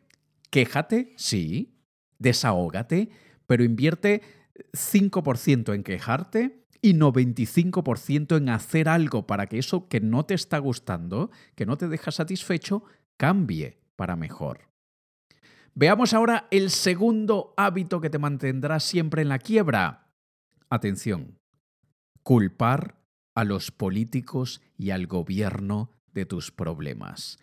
quéjate, 0.51 1.15
sí, 1.17 1.75
desahógate, 2.19 3.11
pero 3.47 3.65
invierte 3.65 4.23
5% 4.73 5.75
en 5.75 5.83
quejarte 5.83 6.66
y 6.83 6.95
95% 6.95 8.37
en 8.37 8.49
hacer 8.49 8.89
algo 8.89 9.27
para 9.27 9.47
que 9.47 9.59
eso 9.59 9.89
que 9.89 10.01
no 10.01 10.25
te 10.25 10.35
está 10.35 10.59
gustando, 10.59 11.31
que 11.55 11.67
no 11.67 11.77
te 11.77 11.89
deja 11.89 12.11
satisfecho, 12.11 12.85
cambie 13.17 13.79
para 13.97 14.17
mejor. 14.17 14.69
Veamos 15.75 16.15
ahora 16.15 16.49
el 16.51 16.71
segundo 16.71 17.53
hábito 17.57 18.01
que 18.01 18.11
te 18.11 18.19
mantendrá 18.19 18.81
siempre 18.81 19.23
en 19.23 19.29
la 19.29 19.39
quiebra. 19.39 20.09
Atención, 20.71 21.39
culpar 22.23 22.97
a 23.35 23.45
los 23.45 23.71
políticos 23.71 24.63
y 24.79 24.91
al 24.91 25.07
gobierno 25.07 25.91
de 26.13 26.25
tus 26.25 26.51
problemas. 26.51 27.39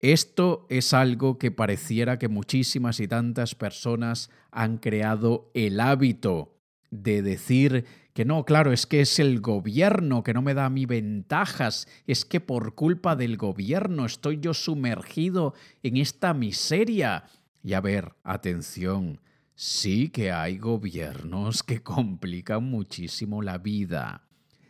Esto 0.00 0.66
es 0.70 0.94
algo 0.94 1.38
que 1.38 1.50
pareciera 1.50 2.18
que 2.18 2.28
muchísimas 2.28 3.00
y 3.00 3.08
tantas 3.08 3.54
personas 3.54 4.30
han 4.52 4.78
creado 4.78 5.50
el 5.54 5.80
hábito 5.80 6.56
de 6.90 7.22
decir 7.22 7.84
que 8.16 8.24
no, 8.24 8.46
claro, 8.46 8.72
es 8.72 8.86
que 8.86 9.02
es 9.02 9.18
el 9.18 9.42
gobierno 9.42 10.22
que 10.22 10.32
no 10.32 10.40
me 10.40 10.54
da 10.54 10.64
a 10.64 10.70
mí 10.70 10.86
ventajas, 10.86 11.86
es 12.06 12.24
que 12.24 12.40
por 12.40 12.74
culpa 12.74 13.14
del 13.14 13.36
gobierno 13.36 14.06
estoy 14.06 14.40
yo 14.40 14.54
sumergido 14.54 15.52
en 15.82 15.98
esta 15.98 16.32
miseria, 16.32 17.24
y 17.62 17.74
a 17.74 17.82
ver, 17.82 18.14
atención, 18.24 19.20
sí 19.54 20.08
que 20.08 20.32
hay 20.32 20.56
gobiernos 20.56 21.62
que 21.62 21.82
complican 21.82 22.64
muchísimo 22.64 23.42
la 23.42 23.58
vida. 23.58 24.22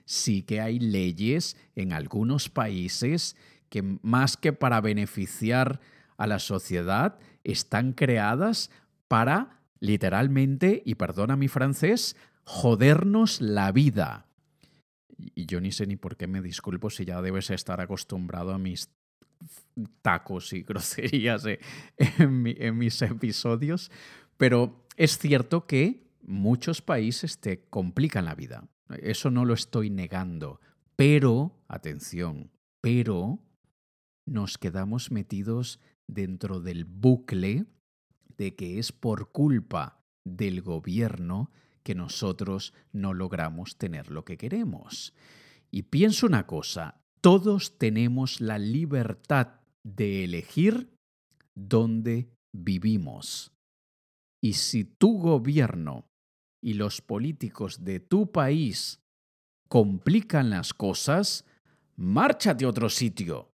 Sí 0.06 0.42
que 0.42 0.60
hay 0.60 0.80
leyes 0.80 1.56
en 1.76 1.92
algunos 1.92 2.48
países 2.48 3.36
que 3.68 3.80
más 4.02 4.36
que 4.36 4.54
para 4.54 4.80
beneficiar 4.80 5.78
a 6.16 6.26
la 6.26 6.40
sociedad, 6.40 7.16
están 7.44 7.92
creadas 7.92 8.72
para, 9.06 9.60
literalmente, 9.78 10.82
y 10.84 10.96
perdona 10.96 11.36
mi 11.36 11.46
francés, 11.46 12.16
jodernos 12.46 13.40
la 13.40 13.72
vida. 13.72 14.28
Y 15.34 15.46
yo 15.46 15.60
ni 15.60 15.72
sé 15.72 15.86
ni 15.86 15.96
por 15.96 16.16
qué 16.16 16.26
me 16.26 16.40
disculpo 16.40 16.90
si 16.90 17.04
ya 17.04 17.20
debes 17.20 17.50
estar 17.50 17.80
acostumbrado 17.80 18.54
a 18.54 18.58
mis 18.58 18.90
tacos 20.00 20.52
y 20.52 20.62
groserías 20.62 21.44
en, 21.96 22.78
mis 22.78 23.02
episodios, 23.02 23.90
pero 24.36 24.86
es 24.96 25.18
cierto 25.18 25.66
que 25.66 26.06
muchos 26.22 26.80
países 26.82 27.40
te 27.40 27.64
complican 27.68 28.24
la 28.24 28.34
vida. 28.34 28.68
Eso 29.02 29.30
no 29.30 29.44
lo 29.44 29.54
estoy 29.54 29.90
negando. 29.90 30.60
Pero, 30.94 31.52
atención, 31.68 32.50
pero 32.80 33.40
nos 34.24 34.56
quedamos 34.56 35.10
metidos 35.10 35.80
dentro 36.06 36.60
del 36.60 36.84
bucle 36.84 37.66
de 38.38 38.54
que 38.54 38.78
es 38.78 38.92
por 38.92 39.32
culpa 39.32 40.00
del 40.24 40.62
gobierno 40.62 41.50
que 41.86 41.94
nosotros 41.94 42.74
no 42.92 43.14
logramos 43.14 43.78
tener 43.78 44.10
lo 44.10 44.24
que 44.24 44.36
queremos. 44.36 45.14
Y 45.70 45.82
pienso 45.82 46.26
una 46.26 46.44
cosa, 46.44 47.00
todos 47.20 47.78
tenemos 47.78 48.40
la 48.40 48.58
libertad 48.58 49.60
de 49.84 50.24
elegir 50.24 50.90
dónde 51.54 52.28
vivimos. 52.52 53.52
Y 54.42 54.54
si 54.54 54.82
tu 54.82 55.16
gobierno 55.20 56.08
y 56.60 56.74
los 56.74 57.02
políticos 57.02 57.84
de 57.84 58.00
tu 58.00 58.32
país 58.32 58.98
complican 59.68 60.50
las 60.50 60.74
cosas, 60.74 61.44
márchate 61.94 62.64
a 62.64 62.68
otro 62.68 62.88
sitio. 62.88 63.52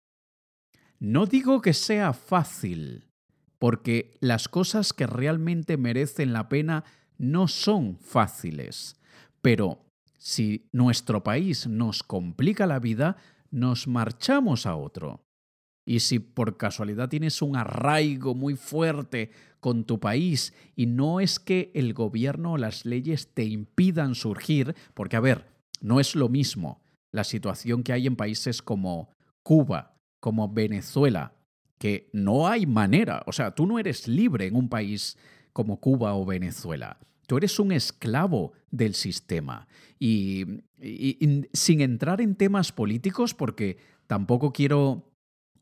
No 0.98 1.26
digo 1.26 1.60
que 1.60 1.74
sea 1.74 2.14
fácil, 2.14 3.10
porque 3.58 4.16
las 4.20 4.48
cosas 4.48 4.94
que 4.94 5.06
realmente 5.06 5.76
merecen 5.76 6.32
la 6.32 6.48
pena 6.48 6.84
no 7.18 7.48
son 7.48 7.98
fáciles. 7.98 8.96
Pero 9.40 9.84
si 10.18 10.68
nuestro 10.72 11.22
país 11.22 11.66
nos 11.66 12.02
complica 12.02 12.66
la 12.66 12.78
vida, 12.78 13.16
nos 13.50 13.88
marchamos 13.88 14.66
a 14.66 14.76
otro. 14.76 15.24
Y 15.84 16.00
si 16.00 16.20
por 16.20 16.56
casualidad 16.56 17.08
tienes 17.08 17.42
un 17.42 17.56
arraigo 17.56 18.34
muy 18.34 18.54
fuerte 18.54 19.30
con 19.58 19.84
tu 19.84 19.98
país 19.98 20.54
y 20.76 20.86
no 20.86 21.20
es 21.20 21.40
que 21.40 21.72
el 21.74 21.92
gobierno 21.92 22.52
o 22.52 22.58
las 22.58 22.86
leyes 22.86 23.34
te 23.34 23.44
impidan 23.44 24.14
surgir, 24.14 24.76
porque 24.94 25.16
a 25.16 25.20
ver, 25.20 25.46
no 25.80 25.98
es 25.98 26.14
lo 26.14 26.28
mismo 26.28 26.82
la 27.10 27.24
situación 27.24 27.82
que 27.82 27.92
hay 27.92 28.06
en 28.06 28.16
países 28.16 28.62
como, 28.62 29.10
Cuba, 29.42 29.96
como 30.20 30.48
Venezuela, 30.48 31.34
que 31.78 32.08
no 32.12 32.46
hay 32.46 32.64
manera, 32.64 33.24
o 33.26 33.32
sea, 33.32 33.54
tú 33.54 33.66
no 33.66 33.78
eres 33.78 34.06
libre 34.06 34.46
en 34.46 34.54
un 34.54 34.68
país 34.68 35.18
como 35.52 35.80
Cuba 35.80 36.14
o 36.14 36.24
Venezuela. 36.24 36.98
Tú 37.26 37.36
eres 37.36 37.58
un 37.58 37.72
esclavo 37.72 38.52
del 38.70 38.94
sistema. 38.94 39.68
Y, 39.98 40.44
sin 41.52 41.80
entrar 41.80 42.20
en 42.20 42.34
temas 42.34 42.72
políticos, 42.72 43.34
porque 43.34 43.78
tampoco 44.06 44.52
quiero 44.52 45.08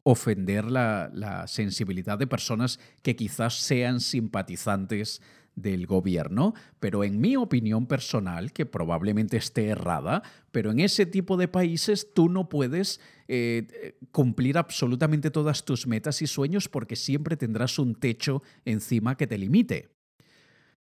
ofender 0.03 0.65
la, 0.65 1.45
sensibilidad 1.47 2.19
de 2.19 2.27
personas 2.27 2.81
que 3.03 3.17
quizás 3.17 3.55
sean 3.55 4.01
simpatizantes 4.01 5.21
del 5.55 5.87
gobierno, 5.87 6.55
pero 6.79 7.05
en 7.05 7.21
mi 7.21 7.37
opinión 7.37 7.87
personal, 7.87 8.53
que 8.53 8.67
probablemente 8.67 9.37
esté 9.37 9.69
errada, 9.69 10.23
pero 10.53 10.71
en 10.71 10.81
ese 10.81 11.07
tipo 11.07 11.37
de 11.37 11.49
países 11.49 12.13
tú 12.15 12.29
no 12.29 12.49
puedes 12.49 13.01
eh, 13.29 13.97
cumplir 14.13 14.59
absolutamente 14.59 15.31
todas 15.31 15.65
tus 15.65 15.87
metas 15.87 16.23
y 16.23 16.27
sueños 16.27 16.69
porque 16.69 16.97
siempre 16.97 17.37
tendrás 17.37 17.79
un 17.79 17.95
techo 17.95 18.43
encima 18.65 19.17
que 19.17 19.27
te 19.27 19.39
limite. 19.39 19.89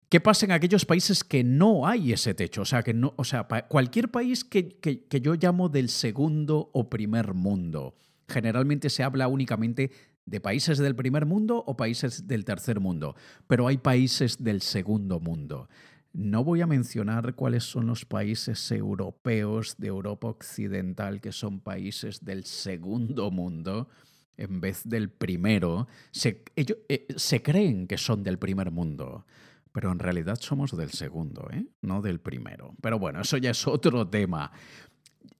¿Qué 0.09 0.21
pasa 0.21 0.47
en 0.47 0.53
aquellos 0.53 0.85
países 0.85 1.25
que 1.25 1.43
no 1.43 1.87
hay 1.87 2.13
ese 2.13 2.33
techo? 2.33 2.63
O 2.63 2.65
sea, 2.65 2.83
que 2.85 2.95
no, 2.95 3.15
o 3.17 3.25
sea 3.25 3.49
cualquier 3.69 4.11
país 4.11 4.45
que, 4.45 4.79
que 4.79 5.21
yo 5.21 5.35
llamo 5.35 5.69
del 5.69 5.89
segundo 5.89 6.71
o 6.73 6.89
primer 6.89 7.35
mundo. 7.35 7.97
Generalmente 8.29 8.89
se 8.89 9.03
habla 9.03 9.27
únicamente 9.27 9.91
de 10.27 10.41
países 10.41 10.79
del 10.79 10.95
primer 10.95 11.25
mundo 11.25 11.63
o 11.67 11.77
países 11.77 12.27
del 12.27 12.45
tercer 12.45 12.81
mundo, 12.81 13.15
pero 13.47 13.69
hay 13.69 13.79
países 13.79 14.43
del 14.43 14.61
segundo 14.61 15.21
mundo. 15.21 15.69
No 16.13 16.45
voy 16.45 16.63
a 16.63 16.67
mencionar 16.67 17.35
cuáles 17.35 17.65
son 17.65 17.87
los 17.87 18.05
países 18.05 18.71
europeos 18.73 19.77
de 19.79 19.89
Europa 19.89 20.29
Occidental 20.29 21.21
que 21.21 21.31
son 21.31 21.61
países 21.61 22.25
del 22.25 22.45
segundo 22.45 23.31
mundo 23.31 23.89
en 24.37 24.61
vez 24.61 24.83
del 24.85 25.11
primero. 25.11 25.87
Se, 26.11 26.43
ellos, 26.57 26.79
eh, 26.89 27.07
se 27.17 27.43
creen 27.43 27.87
que 27.87 27.99
son 27.99 28.23
del 28.23 28.39
primer 28.39 28.71
mundo, 28.71 29.27
pero 29.73 29.93
en 29.93 29.99
realidad 29.99 30.39
somos 30.41 30.77
del 30.77 30.91
segundo, 30.91 31.49
¿eh? 31.53 31.67
no 31.83 32.01
del 32.01 32.19
primero. 32.19 32.75
Pero 32.81 32.99
bueno, 32.99 33.21
eso 33.21 33.37
ya 33.37 33.51
es 33.51 33.67
otro 33.67 34.09
tema. 34.09 34.51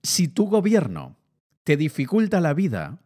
Si 0.03 0.27
tu 0.27 0.45
gobierno 0.45 1.17
te 1.63 1.75
dificulta 1.75 2.39
la 2.39 2.53
vida, 2.53 2.99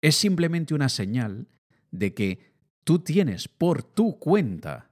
es 0.00 0.16
simplemente 0.16 0.74
una 0.74 0.88
señal 0.88 1.48
de 1.90 2.14
que 2.14 2.38
tú 2.84 3.00
tienes 3.00 3.48
por 3.48 3.82
tu 3.82 4.18
cuenta 4.18 4.90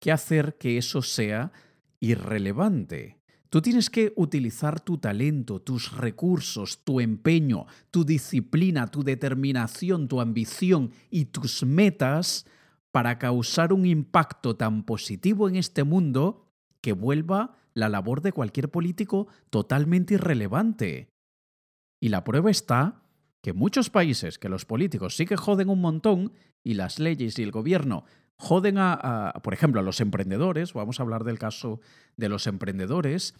que 0.00 0.12
hacer 0.12 0.56
que 0.58 0.78
eso 0.78 1.02
sea 1.02 1.52
irrelevante. 2.00 3.20
Tú 3.50 3.60
tienes 3.60 3.90
que 3.90 4.12
utilizar 4.16 4.80
tu 4.80 4.98
talento, 4.98 5.60
tus 5.60 5.96
recursos, 5.96 6.84
tu 6.84 7.00
empeño, 7.00 7.66
tu 7.90 8.04
disciplina, 8.04 8.86
tu 8.86 9.02
determinación, 9.02 10.08
tu 10.08 10.20
ambición 10.20 10.92
y 11.10 11.26
tus 11.26 11.64
metas 11.64 12.46
para 12.92 13.18
causar 13.18 13.72
un 13.72 13.86
impacto 13.86 14.56
tan 14.56 14.84
positivo 14.84 15.48
en 15.48 15.56
este 15.56 15.84
mundo 15.84 16.46
que 16.80 16.92
vuelva 16.92 17.56
la 17.74 17.88
labor 17.88 18.22
de 18.22 18.32
cualquier 18.32 18.70
político 18.70 19.26
totalmente 19.50 20.14
irrelevante. 20.14 21.10
Y 22.00 22.08
la 22.08 22.24
prueba 22.24 22.50
está 22.50 22.99
que 23.40 23.52
muchos 23.52 23.90
países, 23.90 24.38
que 24.38 24.48
los 24.48 24.64
políticos 24.64 25.16
sí 25.16 25.26
que 25.26 25.36
joden 25.36 25.68
un 25.70 25.80
montón 25.80 26.32
y 26.62 26.74
las 26.74 26.98
leyes 26.98 27.38
y 27.38 27.42
el 27.42 27.50
gobierno 27.50 28.04
joden 28.40 28.76
a, 28.78 29.34
por 29.42 29.52
ejemplo, 29.52 29.80
a 29.80 29.84
los 29.84 30.00
emprendedores, 30.00 30.72
vamos 30.72 30.98
a 30.98 31.02
hablar 31.02 31.24
del 31.24 31.38
caso 31.38 31.80
de 32.16 32.30
los 32.30 32.46
emprendedores, 32.46 33.34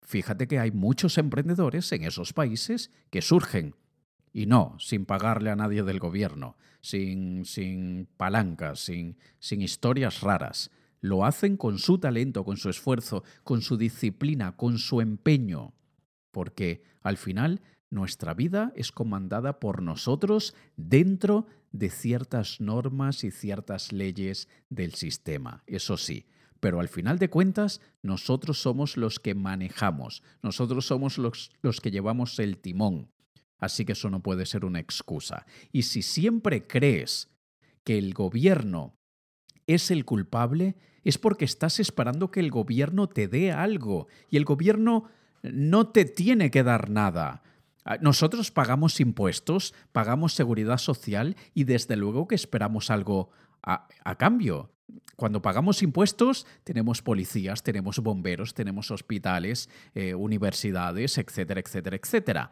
fíjate 0.00 0.48
que 0.48 0.58
hay 0.58 0.70
muchos 0.70 1.18
emprendedores 1.18 1.92
en 1.92 2.04
esos 2.04 2.32
países 2.32 2.90
que 3.10 3.20
surgen, 3.20 3.76
y 4.32 4.46
no, 4.46 4.74
sin 4.78 5.04
pagarle 5.04 5.50
a 5.50 5.56
nadie 5.56 5.82
del 5.82 5.98
gobierno, 5.98 6.56
sin, 6.80 7.44
sin 7.44 8.08
palancas, 8.16 8.80
sin, 8.80 9.18
sin 9.38 9.60
historias 9.60 10.22
raras. 10.22 10.70
Lo 11.00 11.26
hacen 11.26 11.58
con 11.58 11.78
su 11.78 11.98
talento, 11.98 12.42
con 12.42 12.56
su 12.56 12.70
esfuerzo, 12.70 13.24
con 13.44 13.60
su 13.60 13.76
disciplina, 13.76 14.56
con 14.56 14.78
su 14.78 15.02
empeño. 15.02 15.74
Porque 16.30 16.82
al 17.02 17.18
final 17.18 17.60
nuestra 17.92 18.32
vida 18.32 18.72
es 18.74 18.90
comandada 18.90 19.60
por 19.60 19.82
nosotros 19.82 20.54
dentro 20.76 21.46
de 21.72 21.90
ciertas 21.90 22.60
normas 22.60 23.22
y 23.22 23.30
ciertas 23.30 23.92
leyes 23.92 24.48
del 24.70 24.94
sistema, 24.94 25.62
eso 25.66 25.96
sí. 25.96 26.26
Pero 26.58 26.80
al 26.80 26.88
final 26.88 27.18
de 27.18 27.28
cuentas, 27.28 27.80
nosotros 28.02 28.60
somos 28.60 28.96
los 28.96 29.18
que 29.18 29.34
manejamos, 29.34 30.22
nosotros 30.42 30.86
somos 30.86 31.18
los, 31.18 31.50
los 31.60 31.80
que 31.80 31.90
llevamos 31.90 32.38
el 32.38 32.58
timón. 32.58 33.10
Así 33.58 33.84
que 33.84 33.92
eso 33.92 34.10
no 34.10 34.22
puede 34.22 34.46
ser 34.46 34.64
una 34.64 34.80
excusa. 34.80 35.44
Y 35.70 35.82
si 35.82 36.02
siempre 36.02 36.66
crees 36.66 37.28
que 37.84 37.98
el 37.98 38.14
gobierno 38.14 38.94
es 39.66 39.90
el 39.90 40.04
culpable, 40.04 40.76
es 41.04 41.18
porque 41.18 41.44
estás 41.44 41.78
esperando 41.78 42.30
que 42.30 42.40
el 42.40 42.50
gobierno 42.50 43.08
te 43.08 43.28
dé 43.28 43.52
algo. 43.52 44.08
Y 44.30 44.36
el 44.36 44.44
gobierno 44.44 45.10
no 45.42 45.88
te 45.88 46.04
tiene 46.04 46.50
que 46.50 46.62
dar 46.62 46.90
nada. 46.90 47.42
Ah, 47.84 47.98
nosotros 48.00 48.50
pagamos 48.50 49.00
impuestos, 49.00 49.74
pagamos 49.92 50.34
seguridad 50.34 50.78
social 50.78 51.36
y 51.54 51.64
desde 51.64 51.96
luego 51.96 52.28
que 52.28 52.34
esperamos 52.34 52.90
algo 52.90 53.30
a, 53.62 53.88
cambio. 54.16 54.70
Cuando 55.16 55.42
pagamos 55.42 55.82
impuestos 55.82 56.46
tenemos 56.64 57.02
policías, 57.02 57.62
tenemos 57.62 57.98
bomberos, 57.98 58.54
tenemos 58.54 58.90
hospitales, 58.90 59.68
eh, 59.94 60.14
universidades, 60.14 61.18
etcétera, 61.18 61.60
etcétera, 61.60 61.96
etcétera. 61.96 62.50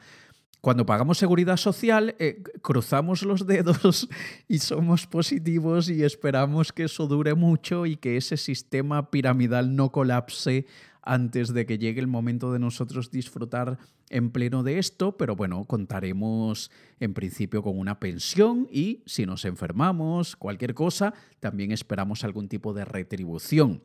Cuando 0.60 0.84
pagamos 0.84 1.16
seguridad 1.16 1.56
social, 1.56 2.14
eh, 2.18 2.42
cruzamos 2.60 3.22
los 3.22 3.46
dedos 3.46 4.08
y 4.48 4.58
somos 4.58 5.06
positivos 5.06 5.88
y 5.88 6.04
esperamos 6.04 6.72
que 6.72 6.84
eso 6.84 7.06
dure 7.06 7.34
mucho 7.34 7.86
y 7.86 7.96
que 7.96 8.18
ese 8.18 8.36
sistema 8.36 9.10
piramidal 9.10 9.74
no 9.74 9.90
colapse 9.90 10.66
antes 11.02 11.54
de 11.54 11.64
que 11.64 11.78
llegue 11.78 12.00
el 12.00 12.06
momento 12.06 12.52
de 12.52 12.58
nosotros 12.58 13.10
disfrutar 13.10 13.78
en 14.10 14.30
pleno 14.30 14.62
de 14.62 14.78
esto, 14.78 15.16
pero 15.16 15.34
bueno, 15.34 15.64
contaremos 15.64 16.70
en 16.98 17.14
principio 17.14 17.62
con 17.62 17.78
una 17.78 17.98
pensión 18.00 18.68
y 18.70 19.02
si 19.06 19.24
nos 19.24 19.44
enfermamos, 19.44 20.36
cualquier 20.36 20.74
cosa, 20.74 21.14
también 21.38 21.72
esperamos 21.72 22.22
algún 22.24 22.48
tipo 22.48 22.74
de 22.74 22.84
retribución. 22.84 23.82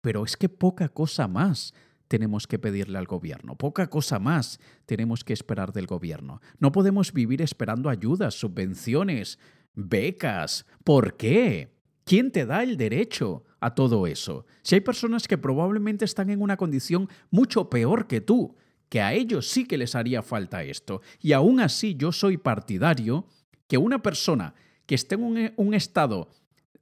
Pero 0.00 0.24
es 0.24 0.36
que 0.36 0.48
poca 0.48 0.90
cosa 0.90 1.26
más 1.26 1.74
tenemos 2.08 2.46
que 2.46 2.58
pedirle 2.58 2.98
al 2.98 3.06
gobierno, 3.06 3.56
poca 3.56 3.88
cosa 3.88 4.18
más 4.18 4.60
tenemos 4.86 5.24
que 5.24 5.32
esperar 5.32 5.72
del 5.72 5.86
gobierno. 5.86 6.40
No 6.58 6.72
podemos 6.72 7.12
vivir 7.12 7.42
esperando 7.42 7.88
ayudas, 7.88 8.34
subvenciones, 8.34 9.38
becas. 9.74 10.66
¿Por 10.84 11.16
qué? 11.16 11.74
¿Quién 12.04 12.30
te 12.30 12.44
da 12.44 12.62
el 12.62 12.76
derecho 12.76 13.44
a 13.60 13.74
todo 13.74 14.06
eso? 14.06 14.44
Si 14.62 14.74
hay 14.74 14.82
personas 14.82 15.26
que 15.26 15.38
probablemente 15.38 16.04
están 16.04 16.30
en 16.30 16.42
una 16.42 16.56
condición 16.56 17.08
mucho 17.30 17.70
peor 17.70 18.06
que 18.06 18.20
tú, 18.20 18.56
que 18.88 19.00
a 19.00 19.14
ellos 19.14 19.48
sí 19.48 19.64
que 19.64 19.78
les 19.78 19.94
haría 19.94 20.22
falta 20.22 20.62
esto. 20.62 21.00
Y 21.20 21.32
aún 21.32 21.60
así 21.60 21.94
yo 21.94 22.12
soy 22.12 22.36
partidario 22.36 23.26
que 23.66 23.78
una 23.78 24.02
persona 24.02 24.54
que 24.86 24.94
esté 24.94 25.14
en 25.14 25.54
un, 25.56 25.74
estado 25.74 26.28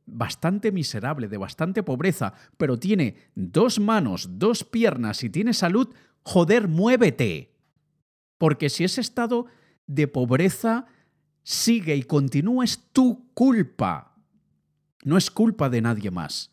bastante 0.07 0.73
miserable, 0.73 1.29
de 1.29 1.37
bastante 1.37 1.83
pobreza, 1.83 2.35
pero 2.57 2.79
tiene 2.79 3.17
dos 3.35 3.81
manos, 3.81 4.39
dos 4.39 4.65
piernas 4.65 5.23
y 5.25 5.31
tiene 5.31 5.55
salud, 5.55 5.89
joder, 6.23 6.69
muévete. 6.69 7.55
Porque 8.39 8.69
si 8.69 8.85
ese 8.85 9.01
estado 9.01 9.47
de 9.87 10.09
pobreza 10.09 10.87
sigue 11.43 11.97
y 11.97 12.03
continúa 12.03 12.65
es 12.65 12.79
tu 12.93 13.33
culpa. 13.35 14.17
No 15.05 15.17
es 15.17 15.31
culpa 15.31 15.69
de 15.69 15.83
nadie 15.83 16.11
más. 16.11 16.53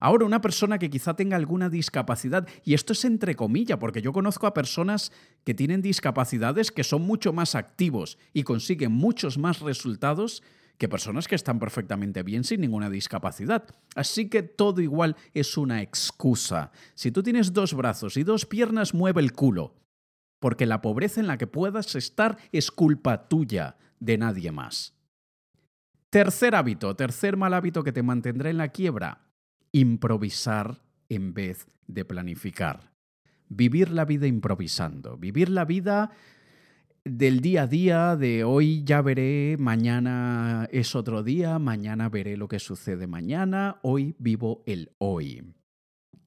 Ahora, 0.00 0.26
una 0.26 0.40
persona 0.40 0.78
que 0.78 0.90
quizá 0.90 1.16
tenga 1.16 1.36
alguna 1.36 1.68
discapacidad, 1.68 2.46
y 2.64 2.74
esto 2.74 2.92
es 2.92 3.04
entre 3.04 3.34
comillas, 3.34 3.78
porque 3.78 4.00
yo 4.00 4.12
conozco 4.12 4.46
a 4.46 4.54
personas 4.54 5.10
que 5.44 5.54
tienen 5.54 5.82
discapacidades 5.82 6.70
que 6.70 6.84
son 6.84 7.02
mucho 7.02 7.32
más 7.32 7.56
activos 7.56 8.16
y 8.32 8.44
consiguen 8.44 8.92
muchos 8.92 9.38
más 9.38 9.60
resultados 9.60 10.42
que 10.78 10.88
personas 10.88 11.26
que 11.26 11.34
están 11.34 11.58
perfectamente 11.58 12.22
bien 12.22 12.44
sin 12.44 12.60
ninguna 12.60 12.88
discapacidad. 12.88 13.64
Así 13.96 14.28
que 14.30 14.42
todo 14.42 14.80
igual 14.80 15.16
es 15.34 15.56
una 15.56 15.82
excusa. 15.82 16.70
Si 16.94 17.10
tú 17.10 17.22
tienes 17.22 17.52
dos 17.52 17.74
brazos 17.74 18.16
y 18.16 18.22
dos 18.22 18.46
piernas, 18.46 18.94
mueve 18.94 19.20
el 19.20 19.32
culo. 19.32 19.74
Porque 20.38 20.66
la 20.66 20.80
pobreza 20.80 21.20
en 21.20 21.26
la 21.26 21.36
que 21.36 21.48
puedas 21.48 21.96
estar 21.96 22.38
es 22.52 22.70
culpa 22.70 23.28
tuya, 23.28 23.76
de 23.98 24.16
nadie 24.18 24.52
más. 24.52 24.94
Tercer 26.10 26.54
hábito, 26.54 26.94
tercer 26.94 27.36
mal 27.36 27.52
hábito 27.52 27.82
que 27.82 27.92
te 27.92 28.04
mantendrá 28.04 28.48
en 28.48 28.56
la 28.56 28.68
quiebra, 28.68 29.26
improvisar 29.72 30.80
en 31.08 31.34
vez 31.34 31.66
de 31.88 32.04
planificar. 32.04 32.92
Vivir 33.48 33.90
la 33.90 34.04
vida 34.04 34.26
improvisando, 34.26 35.16
vivir 35.16 35.48
la 35.48 35.64
vida 35.64 36.12
del 37.10 37.40
día 37.40 37.62
a 37.62 37.66
día, 37.66 38.16
de 38.16 38.44
hoy 38.44 38.82
ya 38.84 39.02
veré, 39.02 39.56
mañana 39.58 40.68
es 40.70 40.94
otro 40.94 41.22
día, 41.22 41.58
mañana 41.58 42.08
veré 42.08 42.36
lo 42.36 42.48
que 42.48 42.58
sucede 42.58 43.06
mañana, 43.06 43.78
hoy 43.82 44.14
vivo 44.18 44.62
el 44.66 44.92
hoy. 44.98 45.42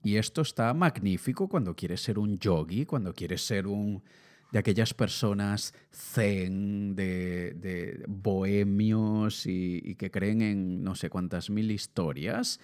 Y 0.04 0.16
esto 0.16 0.42
está 0.42 0.74
magnífico 0.74 1.48
cuando 1.48 1.76
quieres 1.76 2.02
ser 2.02 2.18
un 2.18 2.40
yogi, 2.40 2.86
cuando 2.86 3.14
quieres 3.14 3.46
ser 3.46 3.68
un 3.68 4.04
de 4.52 4.60
aquellas 4.60 4.94
personas 4.94 5.74
zen, 5.94 6.96
de, 6.96 8.04
bohemios 8.08 9.46
y, 9.46 9.96
que 9.96 10.12
creen 10.12 10.42
en 10.42 10.84
no 10.84 10.96
sé 10.96 11.10
cuántas 11.10 11.50
mil 11.50 11.72
historias. 11.72 12.60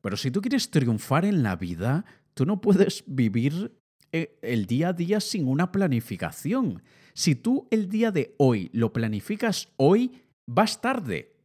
Pero 0.00 0.16
si 0.16 0.30
tú 0.30 0.40
quieres 0.40 0.70
triunfar 0.70 1.24
en 1.24 1.42
la 1.42 1.54
vida, 1.56 2.04
tú 2.34 2.44
no 2.44 2.60
puedes 2.60 3.04
vivir 3.06 3.72
eh, 4.10 4.38
el 4.42 4.66
día 4.66 4.88
a 4.88 4.92
día 4.92 5.20
sin 5.20 5.46
una 5.46 5.70
planificación. 5.70 6.82
Si 7.14 7.34
tú 7.34 7.68
el 7.70 7.88
día 7.88 8.10
de 8.10 8.34
hoy 8.38 8.70
lo 8.72 8.92
planificas 8.92 9.68
hoy, 9.76 10.22
vas 10.46 10.80
tarde. 10.80 11.36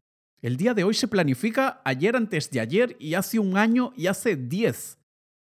El 0.42 0.58
día 0.58 0.74
de 0.74 0.84
hoy 0.84 0.94
se 0.94 1.08
planifica 1.08 1.82
ayer 1.84 2.16
antes 2.16 2.50
de 2.52 2.60
ayer 2.60 2.96
y 3.00 3.16
hace 3.16 3.40
un 3.40 3.58
año 3.58 3.92
y 3.98 4.08
hace 4.08 4.36
diez. 4.36 4.98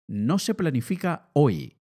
No 0.09 0.39
se 0.39 0.55
planifica 0.55 1.31
hoy. 1.33 1.77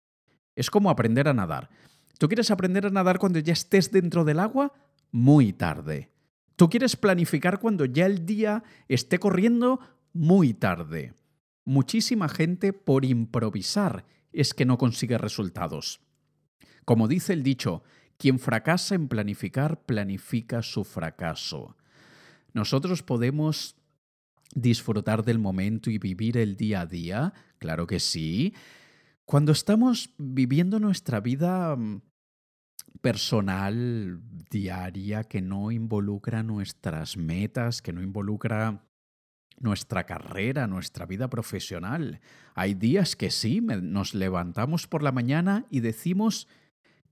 Es 0.57 0.71
como 0.71 0.91
aprender 0.91 1.29
a 1.29 1.35
nadar. 1.35 1.71
¿Tú 2.19 2.27
quieres 2.27 2.51
aprender 2.51 2.85
a 2.85 2.91
nadar 2.91 3.19
cuando 3.19 3.39
ya 3.39 3.53
estés 3.53 3.93
dentro 3.93 4.25
del 4.25 4.41
agua? 4.41 4.73
Muy 5.13 5.53
tarde. 5.53 6.11
¿Tú 6.57 6.69
quieres 6.69 6.97
planificar 6.97 7.61
cuando 7.61 7.85
ya 7.85 8.05
el 8.07 8.27
día 8.27 8.65
esté 8.89 9.19
corriendo? 9.19 9.79
Muy 10.13 10.53
tarde. 10.53 11.15
Muchísima 11.65 12.29
gente 12.29 12.73
por 12.73 13.05
improvisar 13.05 14.05
es 14.33 14.53
que 14.53 14.65
no 14.65 14.77
consigue 14.77 15.17
resultados. 15.17 16.01
Como 16.85 17.07
dice 17.07 17.33
el 17.33 17.43
dicho, 17.43 17.85
quien 18.19 18.39
fracasa 18.39 18.95
en 18.95 19.09
planificar, 19.09 19.83
planifica 19.83 20.63
su 20.63 20.85
fracaso. 20.85 21.77
Nosotros 22.53 23.03
podemos 23.03 23.77
disfrutar 24.55 25.25
del 25.25 25.39
momento 25.39 25.91
y 25.91 25.99
vivir 25.99 26.37
el 26.37 26.57
día 26.57 26.83
a 26.83 26.87
día, 26.87 27.33
claro 27.59 27.87
que 27.87 28.01
sí. 28.01 28.55
Cuando 29.25 29.53
estamos 29.53 30.11
viviendo 30.19 30.81
nuestra 30.81 31.21
vida 31.21 31.77
mm, 31.77 32.03
personal, 33.01 34.21
diaria, 34.51 35.25
que 35.25 35.41
no 35.41 35.71
involucra 35.71 36.43
nuestras 36.43 37.17
metas, 37.17 37.83
que 37.83 37.93
no 37.93 38.03
involucra 38.03 38.85
nuestra 39.61 40.05
carrera, 40.05 40.67
nuestra 40.67 41.07
vida 41.07 41.29
profesional. 41.29 42.21
Hay 42.55 42.75
días 42.75 43.17
que 43.17 43.31
sí, 43.31 43.61
nos 43.61 44.15
levantamos 44.15 44.87
por 44.87 45.03
la 45.03 45.13
mañana 45.13 45.67
y 45.71 45.81
decimos, 45.81 46.49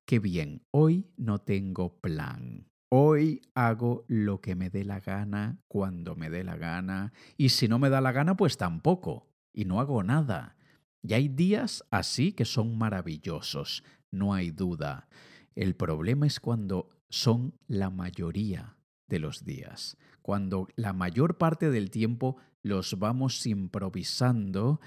qué 0.07 0.21
bien, 0.21 0.63
hoy 0.71 1.11
no 1.17 1.39
tengo 1.41 2.01
plan. 2.01 2.69
Hoy 2.89 3.43
hago 3.55 4.05
lo 4.07 4.41
que 4.41 4.55
me 4.55 4.71
dé 4.71 4.85
la 4.85 5.01
gana, 5.01 5.59
cuando 5.67 6.15
me 6.15 6.31
dé 6.31 6.45
la 6.45 6.57
gana, 6.57 7.13
y 7.37 7.49
si 7.49 7.67
no 7.67 7.81
me 7.81 7.91
da 7.91 8.01
la 8.01 8.13
gana, 8.13 8.37
pues 8.37 8.57
tampoco, 8.57 9.27
y 9.53 9.65
no 9.65 9.81
hago 9.81 10.05
nada. 10.05 10.57
Y 11.03 11.15
hay 11.15 11.29
días 11.29 11.85
así 11.91 12.33
que 12.33 12.45
son 12.45 12.79
maravillosos, 12.79 13.83
no 14.13 14.33
hay 14.33 14.53
duda. 14.53 15.09
El 15.57 15.75
problema 15.75 16.27
es 16.27 16.39
cuando 16.39 16.89
son 17.09 17.55
la 17.67 17.91
mayoría 17.91 18.77
de 19.09 19.19
los 19.19 19.45
días, 19.45 19.97
cuando 20.23 20.69
la 20.77 20.93
mayor 20.93 21.39
parte 21.39 21.71
del 21.71 21.91
tiempo 21.91 22.37
los 22.63 22.99
vamos 22.99 23.47
improvisando. 23.47 24.81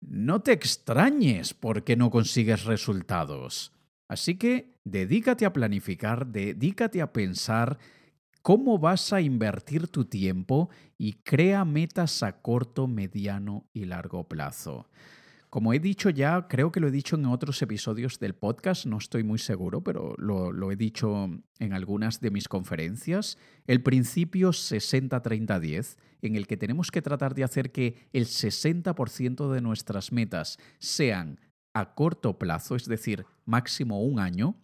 No 0.00 0.40
te 0.40 0.52
extrañes 0.52 1.54
porque 1.54 1.96
no 1.96 2.10
consigues 2.10 2.64
resultados. 2.64 3.72
Así 4.10 4.34
que 4.34 4.74
dedícate 4.82 5.46
a 5.46 5.52
planificar, 5.52 6.26
dedícate 6.26 7.00
a 7.00 7.12
pensar 7.12 7.78
cómo 8.42 8.76
vas 8.76 9.12
a 9.12 9.20
invertir 9.20 9.86
tu 9.86 10.04
tiempo 10.04 10.68
y 10.98 11.12
crea 11.22 11.64
metas 11.64 12.24
a 12.24 12.42
corto, 12.42 12.88
mediano 12.88 13.68
y 13.72 13.84
largo 13.84 14.26
plazo. 14.26 14.90
Como 15.48 15.72
he 15.72 15.78
dicho 15.78 16.10
ya, 16.10 16.48
creo 16.48 16.72
que 16.72 16.80
lo 16.80 16.88
he 16.88 16.90
dicho 16.90 17.14
en 17.14 17.26
otros 17.26 17.62
episodios 17.62 18.18
del 18.18 18.34
podcast, 18.34 18.84
no 18.84 18.98
estoy 18.98 19.22
muy 19.22 19.38
seguro, 19.38 19.84
pero 19.84 20.16
lo, 20.18 20.72
he 20.72 20.76
dicho 20.76 21.30
en 21.60 21.72
algunas 21.72 22.20
de 22.20 22.32
mis 22.32 22.48
conferencias, 22.48 23.38
el 23.68 23.80
principio 23.80 24.50
60-30-10, 24.50 25.98
en 26.22 26.34
el 26.34 26.48
que 26.48 26.56
tenemos 26.56 26.90
que 26.90 27.00
tratar 27.00 27.36
de 27.36 27.44
hacer 27.44 27.70
que 27.70 28.08
el 28.12 28.26
60% 28.26 29.52
de 29.52 29.60
nuestras 29.60 30.10
metas 30.10 30.58
sean 30.80 31.38
a 31.74 31.94
corto 31.94 32.38
plazo, 32.38 32.76
es 32.76 32.86
decir, 32.86 33.26
máximo 33.44 34.02
un 34.02 34.18
año, 34.18 34.56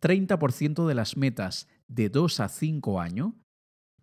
30% 0.00 0.86
de 0.86 0.94
las 0.94 1.16
metas 1.16 1.68
de 1.88 2.08
2 2.08 2.40
a 2.40 2.48
5 2.48 3.00
años 3.00 3.32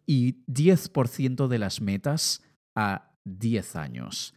y 0.06 0.46
10% 0.46 1.48
de 1.48 1.60
las 1.60 1.82
metas 1.82 2.44
a 2.76 3.12
10 3.26 3.76
años. 3.76 4.34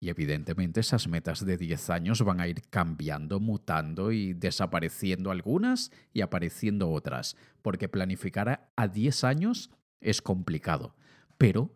Y 0.00 0.08
evidentemente 0.08 0.80
esas 0.80 1.06
metas 1.06 1.46
de 1.46 1.56
10 1.56 1.90
años 1.90 2.22
van 2.22 2.40
a 2.40 2.48
ir 2.48 2.62
cambiando, 2.70 3.38
mutando 3.38 4.10
y 4.10 4.32
desapareciendo 4.32 5.30
algunas 5.30 5.92
y 6.12 6.22
apareciendo 6.22 6.90
otras, 6.90 7.36
porque 7.62 7.88
planificar 7.88 8.72
a 8.74 8.88
10 8.88 9.22
años 9.22 9.70
es 10.00 10.20
complicado, 10.20 10.96
pero 11.38 11.72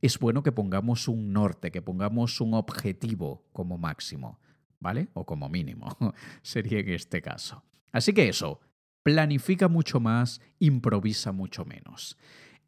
es 0.00 0.18
bueno 0.18 0.42
que 0.42 0.52
pongamos 0.52 1.06
un 1.06 1.34
norte, 1.34 1.70
que 1.70 1.82
pongamos 1.82 2.40
un 2.40 2.54
objetivo 2.54 3.46
como 3.52 3.76
máximo, 3.76 4.40
¿vale? 4.86 5.08
O 5.14 5.26
como 5.26 5.48
mínimo, 5.48 5.88
sería 6.42 6.78
en 6.78 6.90
este 6.90 7.20
caso. 7.20 7.64
Así 7.90 8.12
que 8.12 8.28
eso, 8.28 8.60
planifica 9.02 9.66
mucho 9.66 9.98
más, 9.98 10.40
improvisa 10.60 11.32
mucho 11.32 11.64
menos. 11.64 12.16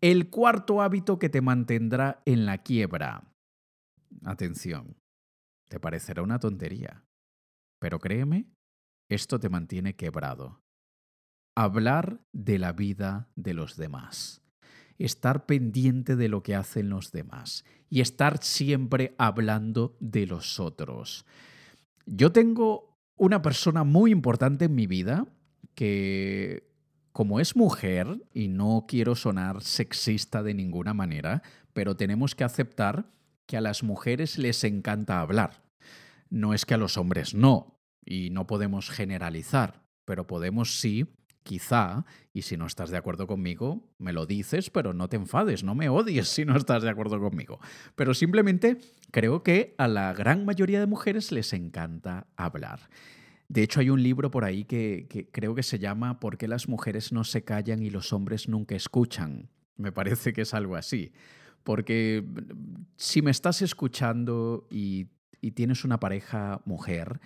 El 0.00 0.28
cuarto 0.28 0.82
hábito 0.82 1.20
que 1.20 1.28
te 1.28 1.40
mantendrá 1.40 2.20
en 2.24 2.44
la 2.44 2.58
quiebra 2.58 3.22
Atención, 4.24 4.96
te 5.68 5.78
parecerá 5.78 6.22
una 6.22 6.38
tontería, 6.38 7.04
pero 7.78 7.98
créeme, 7.98 8.46
esto 9.08 9.38
te 9.38 9.48
mantiene 9.48 9.94
quebrado. 9.94 10.60
Hablar 11.56 12.20
de 12.32 12.58
la 12.58 12.72
vida 12.72 13.28
de 13.36 13.54
los 13.54 13.76
demás. 13.76 14.42
Estar 14.98 15.46
pendiente 15.46 16.16
de 16.16 16.28
lo 16.28 16.42
que 16.42 16.56
hacen 16.56 16.88
los 16.88 17.12
demás 17.12 17.64
y 17.88 18.00
estar 18.00 18.42
siempre 18.42 19.14
hablando 19.18 19.96
de 20.00 20.26
los 20.26 20.58
otros. 20.58 21.24
Yo 22.10 22.32
tengo 22.32 22.98
una 23.16 23.42
persona 23.42 23.84
muy 23.84 24.12
importante 24.12 24.64
en 24.64 24.74
mi 24.74 24.86
vida 24.86 25.26
que, 25.74 26.72
como 27.12 27.38
es 27.38 27.54
mujer, 27.54 28.26
y 28.32 28.48
no 28.48 28.86
quiero 28.88 29.14
sonar 29.14 29.62
sexista 29.62 30.42
de 30.42 30.54
ninguna 30.54 30.94
manera, 30.94 31.42
pero 31.74 31.96
tenemos 31.96 32.34
que 32.34 32.44
aceptar 32.44 33.10
que 33.44 33.58
a 33.58 33.60
las 33.60 33.82
mujeres 33.82 34.38
les 34.38 34.64
encanta 34.64 35.20
hablar. 35.20 35.62
No 36.30 36.54
es 36.54 36.64
que 36.64 36.74
a 36.74 36.78
los 36.78 36.96
hombres 36.96 37.34
no, 37.34 37.78
y 38.06 38.30
no 38.30 38.46
podemos 38.46 38.88
generalizar, 38.88 39.82
pero 40.06 40.26
podemos 40.26 40.80
sí, 40.80 41.06
quizá, 41.48 42.04
y 42.34 42.42
si 42.42 42.58
no 42.58 42.66
estás 42.66 42.90
de 42.90 42.98
acuerdo 42.98 43.26
conmigo, 43.26 43.82
me 43.96 44.12
lo 44.12 44.26
dices, 44.26 44.68
pero 44.68 44.92
no 44.92 45.08
te 45.08 45.16
enfades, 45.16 45.64
no 45.64 45.74
me 45.74 45.88
odies 45.88 46.28
si 46.28 46.44
no 46.44 46.54
estás 46.54 46.82
de 46.82 46.90
acuerdo 46.90 47.18
conmigo. 47.18 47.58
Pero 47.96 48.12
simplemente 48.12 48.76
creo 49.10 49.42
que 49.42 49.74
a 49.78 49.88
la 49.88 50.12
gran 50.12 50.44
mayoría 50.44 50.78
de 50.78 50.86
mujeres 50.86 51.32
les 51.32 51.54
encanta 51.54 52.26
hablar. 52.36 52.90
De 53.48 53.62
hecho, 53.62 53.80
hay 53.80 53.88
un 53.88 54.02
libro 54.02 54.30
por 54.30 54.44
ahí 54.44 54.64
que, 54.64 55.30
creo 55.32 55.54
que 55.54 55.62
se 55.62 55.78
llama 55.78 56.20
¿Por 56.20 56.36
qué 56.36 56.48
las 56.48 56.68
mujeres 56.68 57.12
no 57.12 57.24
se 57.24 57.44
callan 57.44 57.82
y 57.82 57.88
los 57.88 58.12
hombres 58.12 58.46
nunca 58.46 58.76
escuchan? 58.76 59.48
Me 59.78 59.90
parece 59.90 60.34
que 60.34 60.42
es 60.42 60.52
algo 60.52 60.76
así. 60.76 61.12
Porque 61.64 62.26
si 62.96 63.22
me 63.22 63.30
estás 63.30 63.62
escuchando 63.62 64.66
y, 64.70 65.06
tienes 65.54 65.86
una 65.86 65.98
pareja 65.98 66.60
mujer, 66.66 67.20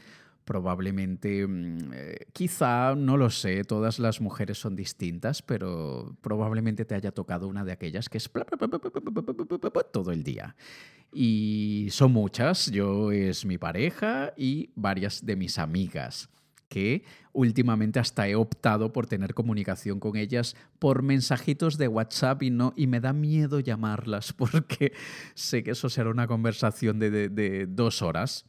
probablemente, 0.44 1.46
mm, 1.46 1.92
eh, 1.92 2.16
quizá, 2.32 2.94
no 2.94 3.16
lo 3.16 3.30
sé, 3.30 3.64
todas 3.64 3.98
las 3.98 4.20
mujeres 4.20 4.58
son 4.58 4.76
distintas, 4.76 5.42
pero 5.42 6.16
probablemente 6.20 6.84
te 6.84 6.94
haya 6.94 7.12
tocado 7.12 7.48
una 7.48 7.64
de 7.64 7.72
aquellas 7.72 8.08
que 8.08 8.18
es 8.18 8.30
todo 9.92 10.12
el 10.12 10.22
día. 10.22 10.56
Y 11.12 11.88
son 11.90 12.12
muchas, 12.12 12.70
yo 12.70 13.12
es 13.12 13.44
mi 13.44 13.58
pareja 13.58 14.32
y 14.36 14.70
varias 14.74 15.24
de 15.24 15.36
mis 15.36 15.58
amigas 15.58 16.30
que 16.72 17.04
últimamente 17.34 18.00
hasta 18.00 18.26
he 18.28 18.34
optado 18.34 18.94
por 18.94 19.06
tener 19.06 19.34
comunicación 19.34 20.00
con 20.00 20.16
ellas 20.16 20.56
por 20.78 21.02
mensajitos 21.02 21.76
de 21.76 21.86
WhatsApp 21.86 22.42
y, 22.42 22.50
no, 22.50 22.72
y 22.76 22.86
me 22.86 22.98
da 22.98 23.12
miedo 23.12 23.60
llamarlas 23.60 24.32
porque 24.32 24.94
sé 25.34 25.62
que 25.62 25.72
eso 25.72 25.90
será 25.90 26.08
una 26.08 26.26
conversación 26.26 26.98
de, 26.98 27.66
dos 27.68 28.00
horas. 28.00 28.46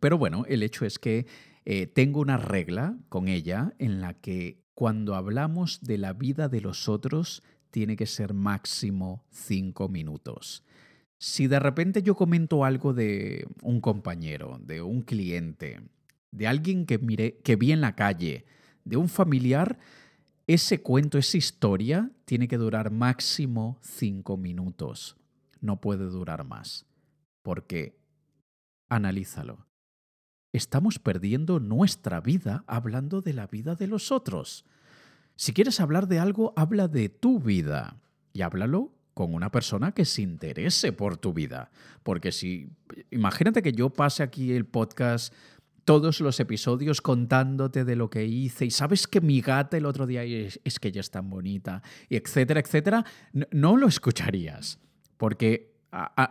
Pero 0.00 0.18
bueno, 0.18 0.44
el 0.48 0.62
hecho 0.62 0.84
es 0.84 0.98
que 0.98 1.26
eh, 1.64 1.86
tengo 1.86 2.20
una 2.20 2.36
regla 2.36 2.96
con 3.08 3.28
ella 3.28 3.74
en 3.78 4.00
la 4.00 4.14
que 4.14 4.62
cuando 4.74 5.14
hablamos 5.14 5.80
de 5.82 5.98
la 5.98 6.12
vida 6.12 6.48
de 6.48 6.60
los 6.60 6.88
otros 6.88 7.42
tiene 7.70 7.96
que 7.96 8.06
ser 8.06 8.32
máximo 8.32 9.24
cinco 9.30 9.88
minutos. 9.88 10.64
Si 11.18 11.46
de 11.48 11.58
repente 11.58 12.02
yo 12.02 12.14
comento 12.14 12.64
algo 12.64 12.94
de 12.94 13.46
un 13.62 13.80
compañero, 13.80 14.58
de 14.62 14.82
un 14.82 15.02
cliente, 15.02 15.80
de 16.30 16.46
alguien 16.46 16.86
que, 16.86 16.98
mire, 16.98 17.38
que 17.38 17.56
vi 17.56 17.72
en 17.72 17.80
la 17.80 17.96
calle, 17.96 18.46
de 18.84 18.96
un 18.96 19.08
familiar, 19.08 19.78
ese 20.46 20.80
cuento, 20.80 21.18
esa 21.18 21.36
historia 21.36 22.10
tiene 22.24 22.48
que 22.48 22.56
durar 22.56 22.90
máximo 22.90 23.78
cinco 23.82 24.36
minutos. 24.36 25.16
No 25.60 25.80
puede 25.80 26.06
durar 26.06 26.44
más. 26.44 26.86
Porque, 27.42 27.98
analízalo. 28.88 29.67
Estamos 30.52 30.98
perdiendo 30.98 31.60
nuestra 31.60 32.20
vida 32.20 32.64
hablando 32.66 33.20
de 33.20 33.32
la 33.32 33.46
vida 33.46 33.74
de 33.74 33.86
los 33.86 34.12
otros. 34.12 34.64
Si 35.36 35.52
quieres 35.52 35.80
hablar 35.80 36.08
de 36.08 36.18
algo, 36.18 36.52
habla 36.56 36.88
de 36.88 37.08
tu 37.08 37.38
vida 37.38 37.96
y 38.32 38.42
háblalo 38.42 38.92
con 39.14 39.34
una 39.34 39.50
persona 39.50 39.92
que 39.92 40.04
se 40.04 40.22
interese 40.22 40.92
por 40.92 41.16
tu 41.16 41.32
vida. 41.32 41.70
Porque 42.02 42.32
si, 42.32 42.70
imagínate 43.10 43.62
que 43.62 43.72
yo 43.72 43.90
pase 43.90 44.22
aquí 44.22 44.52
el 44.52 44.64
podcast 44.64 45.34
todos 45.84 46.20
los 46.20 46.38
episodios 46.38 47.00
contándote 47.00 47.84
de 47.84 47.96
lo 47.96 48.10
que 48.10 48.26
hice 48.26 48.66
y 48.66 48.70
sabes 48.70 49.06
que 49.06 49.22
mi 49.22 49.40
gata 49.40 49.78
el 49.78 49.86
otro 49.86 50.06
día 50.06 50.22
es, 50.22 50.60
que 50.80 50.88
ella 50.88 51.00
es 51.00 51.10
tan 51.10 51.30
bonita, 51.30 51.82
y 52.10 52.16
etcétera, 52.16 52.60
etcétera, 52.60 53.04
no, 53.52 53.76
lo 53.76 53.88
escucharías. 53.88 54.78
Porque 55.16 55.77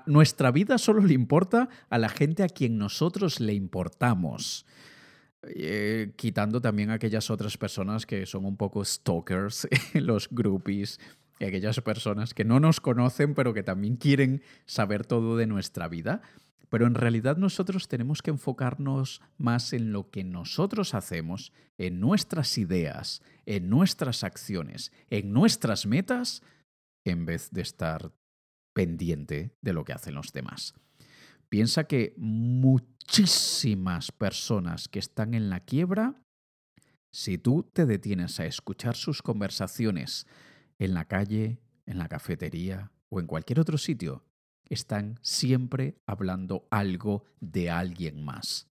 nuestra 0.05 0.51
vida 0.51 0.77
solo 0.77 1.01
le 1.01 1.13
importa 1.13 1.69
a 1.89 1.97
la 1.97 2.09
gente 2.09 2.43
a 2.43 2.49
quien 2.49 2.77
nosotros 2.77 3.39
le 3.39 3.53
importamos. 3.53 4.65
Eh, 5.43 6.13
quitando 6.15 6.59
también 6.61 6.89
aquellas 6.89 7.29
otras 7.29 7.57
personas 7.57 8.05
que 8.05 8.25
son 8.25 8.45
un 8.45 8.57
poco 8.57 8.83
stalkers, 8.83 9.67
los 9.93 10.29
groupies, 10.29 10.99
y 11.39 11.45
aquellas 11.45 11.79
personas 11.81 12.33
que 12.33 12.45
no 12.45 12.59
nos 12.59 12.81
conocen 12.81 13.35
pero 13.35 13.53
que 13.53 13.63
también 13.63 13.95
quieren 13.95 14.41
saber 14.65 15.05
todo 15.05 15.37
de 15.37 15.47
nuestra 15.47 15.87
vida. 15.87 16.21
Pero 16.69 16.85
en 16.85 16.95
realidad 16.95 17.37
nosotros 17.37 17.87
tenemos 17.87 18.21
que 18.21 18.31
enfocarnos 18.31 19.21
más 19.37 19.71
en 19.71 19.93
lo 19.93 20.09
que 20.09 20.25
nosotros 20.25 20.95
hacemos, 20.95 21.53
en 21.77 22.01
nuestras 22.01 22.57
ideas, 22.57 23.21
en 23.45 23.69
nuestras 23.69 24.23
acciones, 24.25 24.91
en 25.09 25.31
nuestras 25.31 25.85
metas, 25.85 26.43
en 27.05 27.25
vez 27.25 27.51
de 27.51 27.61
estar 27.61 28.11
pendiente 28.77 29.57
de 29.59 29.73
lo 29.73 29.83
que 29.83 29.93
hacen 29.93 30.13
los 30.13 30.31
demás. 30.31 30.75
Piensa 31.49 31.85
que 31.85 32.13
muchísimas 32.15 34.11
personas 34.11 34.87
que 34.87 34.99
están 34.99 35.33
en 35.33 35.49
la 35.49 35.61
quiebra, 35.61 36.21
si 37.11 37.39
tú 37.39 37.63
te 37.63 37.87
detienes 37.87 38.39
a 38.39 38.45
escuchar 38.45 38.95
sus 38.95 39.23
conversaciones 39.23 40.27
en 40.77 40.93
la 40.93 41.05
calle, 41.05 41.57
en 41.87 41.97
la 41.97 42.07
cafetería 42.07 42.91
o 43.09 43.19
en 43.19 43.25
cualquier 43.25 43.59
otro 43.59 43.79
sitio, 43.79 44.23
están 44.69 45.17
siempre 45.23 45.97
hablando 46.05 46.67
algo 46.69 47.25
de 47.39 47.71
alguien 47.71 48.23
más. 48.23 48.67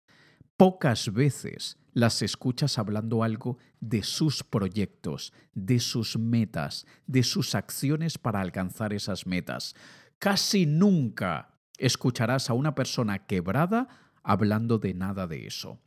Pocas 0.57 1.13
veces 1.13 1.79
las 1.93 2.23
escuchas 2.23 2.79
hablando 2.79 3.23
algo 3.23 3.59
de 3.81 4.03
sus 4.03 4.43
proyectos, 4.43 5.33
de 5.55 5.79
sus 5.79 6.19
metas, 6.19 6.87
de 7.07 7.23
sus 7.23 7.55
acciones 7.55 8.19
para 8.19 8.41
alcanzar 8.41 8.93
esas 8.93 9.27
metas. 9.27 9.75
Casi 10.19 10.67
nunca 10.67 11.55
escucharás 11.79 12.49
a 12.49 12.55
una 12.55 12.75
persona 12.75 13.27
quebrada 13.27 13.89
hablando 14.23 14.79
de 14.79 14.95
nada 14.95 15.27
de 15.27 15.47
eso. 15.47 15.81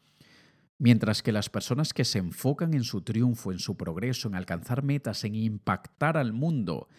Mientras 0.78 1.24
que 1.24 1.32
las 1.32 1.50
personas 1.50 1.94
que 1.94 2.04
se 2.04 2.20
enfocan 2.20 2.74
en 2.74 2.84
su 2.84 3.02
triunfo, 3.02 3.52
en 3.52 3.60
su 3.60 3.78
progreso, 3.78 4.28
en 4.28 4.36
alcanzar 4.36 4.84
metas, 4.84 5.24
en 5.24 5.36
impactar 5.36 6.18
al 6.18 6.34
mundo, 6.34 6.90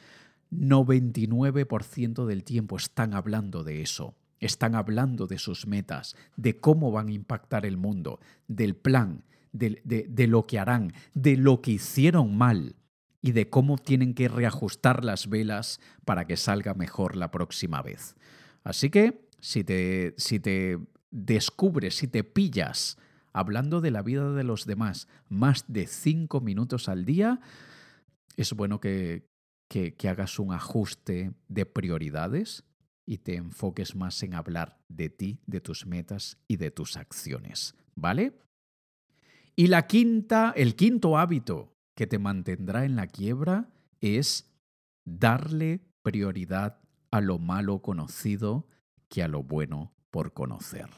99% 0.51 2.25
del 2.25 2.43
tiempo 2.43 2.77
están 2.77 3.13
hablando 3.13 3.65
de 3.65 3.83
eso. 3.83 4.15
Están 4.41 4.75
hablando 4.75 5.27
de 5.27 5.39
sus 5.39 5.67
metas, 5.67 6.17
de 6.37 6.59
cómo 6.61 6.91
van 6.91 7.09
a 7.09 7.13
impactar 7.13 7.65
el 7.65 7.77
mundo, 7.77 8.21
del 8.49 8.77
plan, 8.77 9.25
de, 9.53 9.81
de, 10.09 10.27
lo 10.27 10.43
que 10.43 10.59
harán, 10.59 10.93
de 11.15 11.37
lo 11.37 11.63
que 11.63 11.73
hicieron 11.73 12.37
mal 12.37 12.77
y 13.23 13.33
de 13.33 13.49
cómo 13.49 13.79
tienen 13.79 14.15
que 14.15 14.29
reajustar 14.29 15.05
las 15.05 15.29
velas 15.29 15.81
para 16.05 16.27
que 16.27 16.37
salga 16.37 16.75
mejor 16.75 17.17
la 17.17 17.31
próxima 17.31 17.83
vez. 17.83 18.15
Así 18.63 18.91
que 18.91 19.27
si 19.41 19.65
te, 19.65 20.15
si 20.19 20.41
te 20.41 20.79
descubres, 21.11 21.97
si 21.97 22.09
te 22.09 22.25
pillas 22.25 22.99
hablando 23.33 23.81
de 23.81 23.91
la 23.91 24.03
vida 24.03 24.33
de 24.33 24.45
los 24.45 24.67
demás 24.67 25.09
más 25.29 25.65
de 25.69 25.87
cinco 25.87 26.41
minutos 26.41 26.89
al 26.89 27.05
día, 27.05 27.41
es 28.37 28.53
bueno 28.53 28.81
que, 28.81 29.27
que, 29.69 29.95
que 29.95 30.09
hagas 30.09 30.39
un 30.39 30.53
ajuste 30.53 31.33
de 31.49 31.67
prioridades 31.67 32.65
y 33.07 33.19
te 33.19 33.37
enfoques 33.37 33.95
más 33.95 34.23
en 34.23 34.35
hablar 34.35 34.79
de 34.89 35.09
ti, 35.09 35.39
de 35.47 35.61
tus 35.61 35.87
metas 35.87 36.39
y 36.49 36.57
de 36.57 36.71
tus 36.71 36.97
acciones, 36.97 37.75
¿vale? 37.95 38.39
Y 39.55 39.69
la 39.69 39.87
quinta, 39.87 40.53
el 40.55 40.75
quinto 40.75 41.17
hábito 41.17 41.73
que 41.95 42.07
te 42.07 42.19
mantendrá 42.19 42.85
en 42.85 42.97
la 42.97 43.07
quiebra 43.07 43.71
es 44.01 44.53
darle 45.07 45.81
prioridad 46.03 46.81
a 47.11 47.21
lo 47.21 47.39
malo 47.39 47.81
conocido 47.81 48.67
que 49.09 49.23
a 49.23 49.29
lo 49.29 49.43
bueno 49.43 49.95
por 50.11 50.33
conocer. 50.35 50.91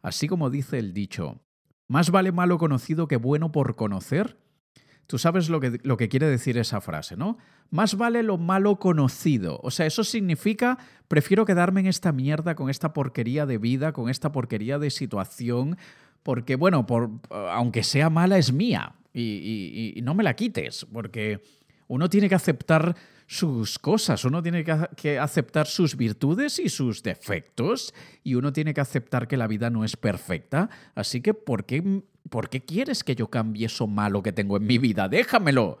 Así 0.00 0.28
como 0.28 0.48
dice 0.48 0.78
el 0.78 0.94
dicho, 0.94 1.42
más 1.88 2.10
vale 2.10 2.32
malo 2.32 2.56
conocido 2.58 3.08
que 3.08 3.16
bueno 3.16 3.52
por 3.52 3.76
conocer. 3.76 4.38
Tú 5.12 5.18
sabes 5.18 5.50
lo 5.50 5.60
que, 5.60 5.78
lo 5.82 5.98
que 5.98 6.08
quiere 6.08 6.26
decir 6.26 6.56
esa 6.56 6.80
frase, 6.80 7.18
¿no? 7.18 7.36
Más 7.68 7.98
vale 7.98 8.22
lo 8.22 8.38
malo 8.38 8.76
conocido. 8.76 9.60
O 9.62 9.70
sea, 9.70 9.84
eso 9.84 10.04
significa, 10.04 10.78
prefiero 11.06 11.44
quedarme 11.44 11.80
en 11.80 11.86
esta 11.86 12.12
mierda, 12.12 12.54
con 12.54 12.70
esta 12.70 12.94
porquería 12.94 13.44
de 13.44 13.58
vida, 13.58 13.92
con 13.92 14.08
esta 14.08 14.32
porquería 14.32 14.78
de 14.78 14.88
situación, 14.88 15.76
porque, 16.22 16.56
bueno, 16.56 16.86
por, 16.86 17.10
aunque 17.28 17.82
sea 17.82 18.08
mala, 18.08 18.38
es 18.38 18.54
mía. 18.54 18.94
y 19.12 20.00
no 20.02 20.14
me 20.14 20.24
la 20.24 20.34
quites, 20.34 20.86
porque 20.90 21.42
uno 21.88 22.08
tiene 22.08 22.30
que 22.30 22.34
aceptar 22.34 22.96
sus 23.26 23.78
cosas, 23.78 24.24
uno 24.24 24.42
tiene 24.42 24.64
que 24.96 25.18
aceptar 25.18 25.66
sus 25.66 25.94
virtudes 25.94 26.58
y 26.58 26.70
sus 26.70 27.02
defectos 27.02 27.92
y 28.24 28.34
uno 28.34 28.50
tiene 28.50 28.72
que 28.72 28.80
aceptar 28.80 29.28
que 29.28 29.36
la 29.36 29.46
vida 29.46 29.68
no 29.68 29.84
es 29.84 29.96
perfecta. 29.96 30.70
Así 30.94 31.20
que, 31.20 31.34
¿por 31.34 31.66
qué, 31.66 32.02
¿por 32.30 32.48
qué 32.48 32.64
quieres 32.64 33.04
que 33.04 33.14
yo 33.14 33.28
cambie 33.28 33.66
eso 33.66 33.86
malo 33.86 34.22
que 34.22 34.32
tengo 34.32 34.56
en 34.56 34.66
mi 34.66 34.78
vida? 34.78 35.08
Déjamelo. 35.08 35.78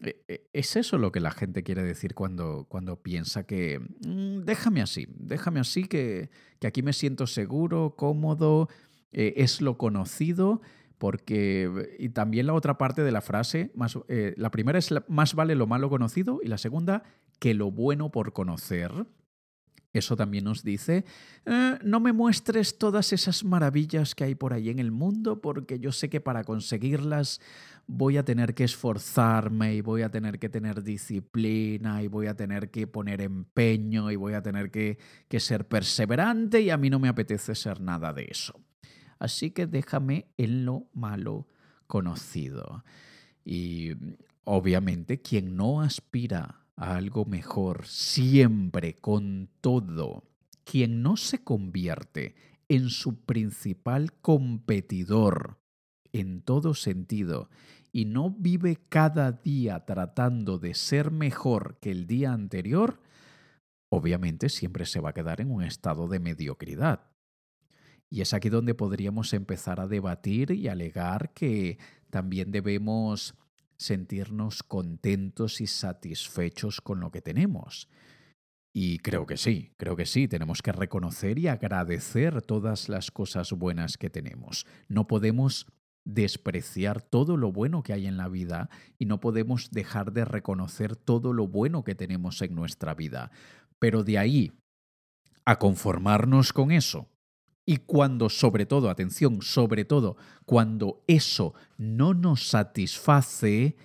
E, 0.00 0.22
e, 0.28 0.48
es 0.52 0.76
eso 0.76 0.96
lo 0.96 1.10
que 1.10 1.20
la 1.20 1.32
gente 1.32 1.64
quiere 1.64 1.82
decir 1.82 2.14
cuando, 2.14 2.66
cuando 2.68 3.02
piensa 3.02 3.44
que 3.44 3.80
mm, 3.80 4.44
déjame 4.44 4.80
así, 4.80 5.08
déjame 5.18 5.58
así, 5.60 5.84
que, 5.84 6.30
que, 6.60 6.68
aquí 6.68 6.82
me 6.82 6.92
siento 6.92 7.26
seguro, 7.26 7.96
cómodo, 7.96 8.68
eh, 9.10 9.34
es 9.36 9.60
lo 9.60 9.76
conocido 9.76 10.60
porque, 10.98 11.96
y 11.98 12.10
también 12.10 12.46
la 12.46 12.54
otra 12.54 12.76
parte 12.76 13.02
de 13.02 13.12
la 13.12 13.20
frase, 13.20 13.70
más, 13.74 13.98
eh, 14.08 14.34
la 14.36 14.50
primera 14.50 14.78
es 14.78 14.92
más 15.06 15.34
vale 15.34 15.54
lo 15.54 15.66
malo 15.66 15.88
conocido 15.88 16.40
y 16.42 16.48
la 16.48 16.58
segunda, 16.58 17.04
que 17.38 17.54
lo 17.54 17.70
bueno 17.70 18.10
por 18.10 18.32
conocer. 18.32 18.92
Eso 19.92 20.16
también 20.16 20.44
nos 20.44 20.62
dice, 20.62 21.04
eh, 21.46 21.78
no 21.82 21.98
me 21.98 22.12
muestres 22.12 22.78
todas 22.78 23.12
esas 23.12 23.42
maravillas 23.42 24.14
que 24.14 24.24
hay 24.24 24.34
por 24.34 24.52
ahí 24.52 24.68
en 24.68 24.78
el 24.78 24.92
mundo 24.92 25.40
porque 25.40 25.78
yo 25.78 25.92
sé 25.92 26.10
que 26.10 26.20
para 26.20 26.44
conseguirlas 26.44 27.40
voy 27.86 28.18
a 28.18 28.24
tener 28.24 28.54
que 28.54 28.64
esforzarme 28.64 29.74
y 29.74 29.80
voy 29.80 30.02
a 30.02 30.10
tener 30.10 30.38
que 30.38 30.50
tener 30.50 30.82
disciplina 30.82 32.02
y 32.02 32.08
voy 32.08 32.26
a 32.26 32.36
tener 32.36 32.70
que 32.70 32.86
poner 32.86 33.22
empeño 33.22 34.10
y 34.10 34.16
voy 34.16 34.34
a 34.34 34.42
tener 34.42 34.70
que, 34.70 34.98
que 35.26 35.40
ser 35.40 35.66
perseverante 35.66 36.60
y 36.60 36.68
a 36.68 36.76
mí 36.76 36.90
no 36.90 36.98
me 36.98 37.08
apetece 37.08 37.54
ser 37.54 37.80
nada 37.80 38.12
de 38.12 38.28
eso 38.30 38.60
así 39.18 39.50
que 39.50 39.66
déjame 39.66 40.28
en 40.36 40.64
lo 40.64 40.88
malo 40.92 41.48
conocido. 41.86 42.84
Y 43.44 43.92
obviamente 44.44 45.20
quien 45.20 45.56
no 45.56 45.80
aspira 45.80 46.66
a 46.78 46.96
algo 46.96 47.24
mejor 47.24 47.86
siempre 47.86 48.94
con 48.94 49.50
todo, 49.60 50.24
quien 50.64 51.02
no 51.02 51.16
se 51.16 51.42
convierte 51.42 52.36
en 52.68 52.88
su 52.88 53.24
principal 53.24 54.12
competidor 54.20 55.58
en 56.12 56.40
todo 56.42 56.74
sentido 56.74 57.50
y 57.92 58.04
no 58.04 58.30
vive 58.30 58.78
cada 58.88 59.32
día 59.32 59.84
tratando 59.86 60.58
de 60.58 60.74
ser 60.74 61.10
mejor 61.10 61.78
que 61.80 61.90
el 61.90 62.06
día 62.06 62.32
anterior, 62.32 63.00
obviamente 63.88 64.48
siempre 64.48 64.86
se 64.86 65.00
va 65.00 65.10
a 65.10 65.14
quedar 65.14 65.40
en 65.40 65.50
un 65.50 65.64
estado 65.64 66.06
de 66.06 66.20
mediocridad. 66.20 67.10
Y 68.10 68.20
es 68.20 68.32
aquí 68.32 68.48
donde 68.48 68.74
podríamos 68.74 69.32
empezar 69.34 69.80
a 69.80 69.88
debatir 69.88 70.52
y 70.52 70.68
alegar 70.68 71.32
que 71.34 71.78
también 72.10 72.50
debemos 72.50 73.34
sentirnos 73.78 74.62
contentos 74.62 75.60
y 75.60 75.66
satisfechos 75.66 76.80
con 76.80 77.00
lo 77.00 77.10
que 77.10 77.22
tenemos. 77.22 77.88
Y 78.72 78.98
creo 78.98 79.26
que 79.26 79.36
sí, 79.36 79.72
creo 79.76 79.96
que 79.96 80.06
sí, 80.06 80.28
tenemos 80.28 80.62
que 80.62 80.72
reconocer 80.72 81.38
y 81.38 81.48
agradecer 81.48 82.42
todas 82.42 82.88
las 82.88 83.10
cosas 83.10 83.52
buenas 83.52 83.96
que 83.96 84.10
tenemos. 84.10 84.66
No 84.88 85.06
podemos 85.06 85.66
despreciar 86.04 87.02
todo 87.02 87.36
lo 87.36 87.52
bueno 87.52 87.82
que 87.82 87.92
hay 87.92 88.06
en 88.06 88.16
la 88.16 88.28
vida 88.28 88.70
y 88.98 89.06
no 89.06 89.20
podemos 89.20 89.70
dejar 89.70 90.12
de 90.12 90.24
reconocer 90.24 90.96
todo 90.96 91.32
lo 91.32 91.46
bueno 91.46 91.84
que 91.84 91.94
tenemos 91.94 92.40
en 92.42 92.54
nuestra 92.54 92.94
vida. 92.94 93.30
Pero 93.78 94.04
de 94.04 94.18
ahí 94.18 94.52
a 95.44 95.58
conformarnos 95.58 96.52
con 96.52 96.72
eso 96.72 97.08
y 97.68 97.76
cuando, 97.76 98.30
sobre 98.30 98.64
todo, 98.64 98.88
atención, 98.88 99.42
sobre 99.42 99.84
todo, 99.84 100.16
cuando 100.46 101.04
eso 101.06 101.52
no 101.76 102.14
nos 102.14 102.48
satisface, 102.48 103.76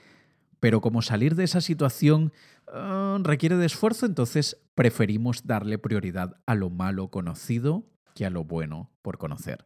pero 0.61 0.79
como 0.79 1.01
salir 1.01 1.35
de 1.35 1.43
esa 1.43 1.59
situación 1.59 2.31
ah, 2.69 3.17
requiere 3.21 3.57
de 3.57 3.65
esfuerzo, 3.65 4.05
entonces 4.05 4.61
preferimos 4.73 5.45
darle 5.45 5.79
prioridad 5.79 6.37
a 6.45 6.55
lo 6.55 6.69
malo 6.69 7.09
conocido 7.09 7.83
que 8.15 8.25
a 8.25 8.29
lo 8.29 8.45
bueno 8.45 8.89
por 9.01 9.17
conocer. 9.17 9.65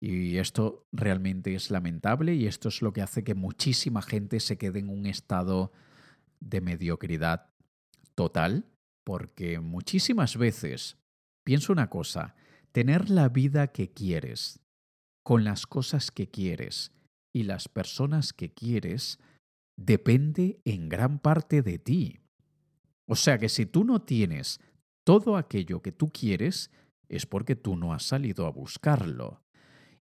Y 0.00 0.38
esto 0.38 0.86
realmente 0.90 1.54
es 1.54 1.70
lamentable 1.70 2.34
y 2.34 2.46
esto 2.46 2.70
es 2.70 2.80
lo 2.80 2.94
que 2.94 3.02
hace 3.02 3.22
que 3.22 3.34
muchísima 3.34 4.00
gente 4.00 4.40
se 4.40 4.56
quede 4.56 4.78
en 4.78 4.88
un 4.88 5.04
estado 5.04 5.72
de 6.40 6.62
mediocridad 6.62 7.50
total, 8.14 8.64
porque 9.04 9.60
muchísimas 9.60 10.38
veces, 10.38 10.96
pienso 11.44 11.70
una 11.70 11.90
cosa, 11.90 12.34
tener 12.72 13.10
la 13.10 13.28
vida 13.28 13.68
que 13.68 13.92
quieres, 13.92 14.60
con 15.22 15.44
las 15.44 15.66
cosas 15.66 16.10
que 16.10 16.28
quieres 16.28 16.92
y 17.34 17.44
las 17.44 17.68
personas 17.68 18.32
que 18.32 18.52
quieres, 18.52 19.18
depende 19.76 20.60
en 20.64 20.88
gran 20.88 21.18
parte 21.18 21.62
de 21.62 21.78
ti. 21.78 22.20
O 23.06 23.16
sea 23.16 23.38
que 23.38 23.48
si 23.48 23.66
tú 23.66 23.84
no 23.84 24.02
tienes 24.02 24.60
todo 25.04 25.36
aquello 25.36 25.82
que 25.82 25.92
tú 25.92 26.10
quieres, 26.10 26.70
es 27.08 27.26
porque 27.26 27.56
tú 27.56 27.76
no 27.76 27.92
has 27.92 28.04
salido 28.04 28.46
a 28.46 28.50
buscarlo. 28.50 29.42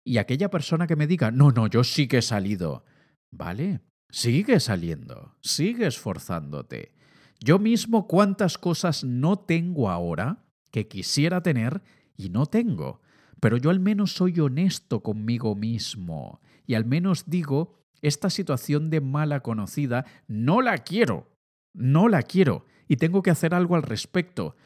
Y 0.05 0.19
aquella 0.19 0.51
persona 0.51 0.87
que 0.87 0.97
me 0.97 1.07
diga, 1.07 1.31
no, 1.31 1.51
no, 1.51 1.67
yo 1.67 1.85
sí 1.85 2.09
que 2.09 2.19
he 2.19 2.23
salido. 2.23 2.85
Vale, 3.31 3.81
sigue 4.11 4.61
saliendo, 4.61 5.37
sigue 5.43 5.87
esforzándote. 5.87 6.93
Yo 7.41 7.59
mismo 7.59 8.07
cuántas 8.09 8.59
cosas 8.59 9.05
no 9.05 9.39
tengo 9.39 9.91
ahora 9.91 10.45
que 10.71 10.89
quisiera 10.89 11.43
tener 11.43 11.83
y 12.19 12.29
no 12.29 12.45
tengo. 12.45 13.01
Pero 13.41 13.57
yo 13.57 13.71
al 13.71 13.81
menos 13.81 14.13
soy 14.13 14.39
honesto 14.41 15.03
conmigo 15.03 15.55
mismo 15.55 16.41
y 16.67 16.75
al 16.75 16.85
menos 16.85 17.25
digo, 17.31 17.79
esta 18.03 18.29
situación 18.29 18.91
de 18.91 19.01
mala 19.01 19.41
conocida 19.41 20.05
no 20.27 20.61
la 20.61 20.77
quiero, 20.79 21.29
no 21.73 22.09
la 22.09 22.23
quiero 22.23 22.67
y 22.89 22.97
tengo 22.97 23.23
que 23.23 23.31
hacer 23.31 23.55
algo 23.55 23.77
al 23.77 23.83
respecto. 23.83 24.57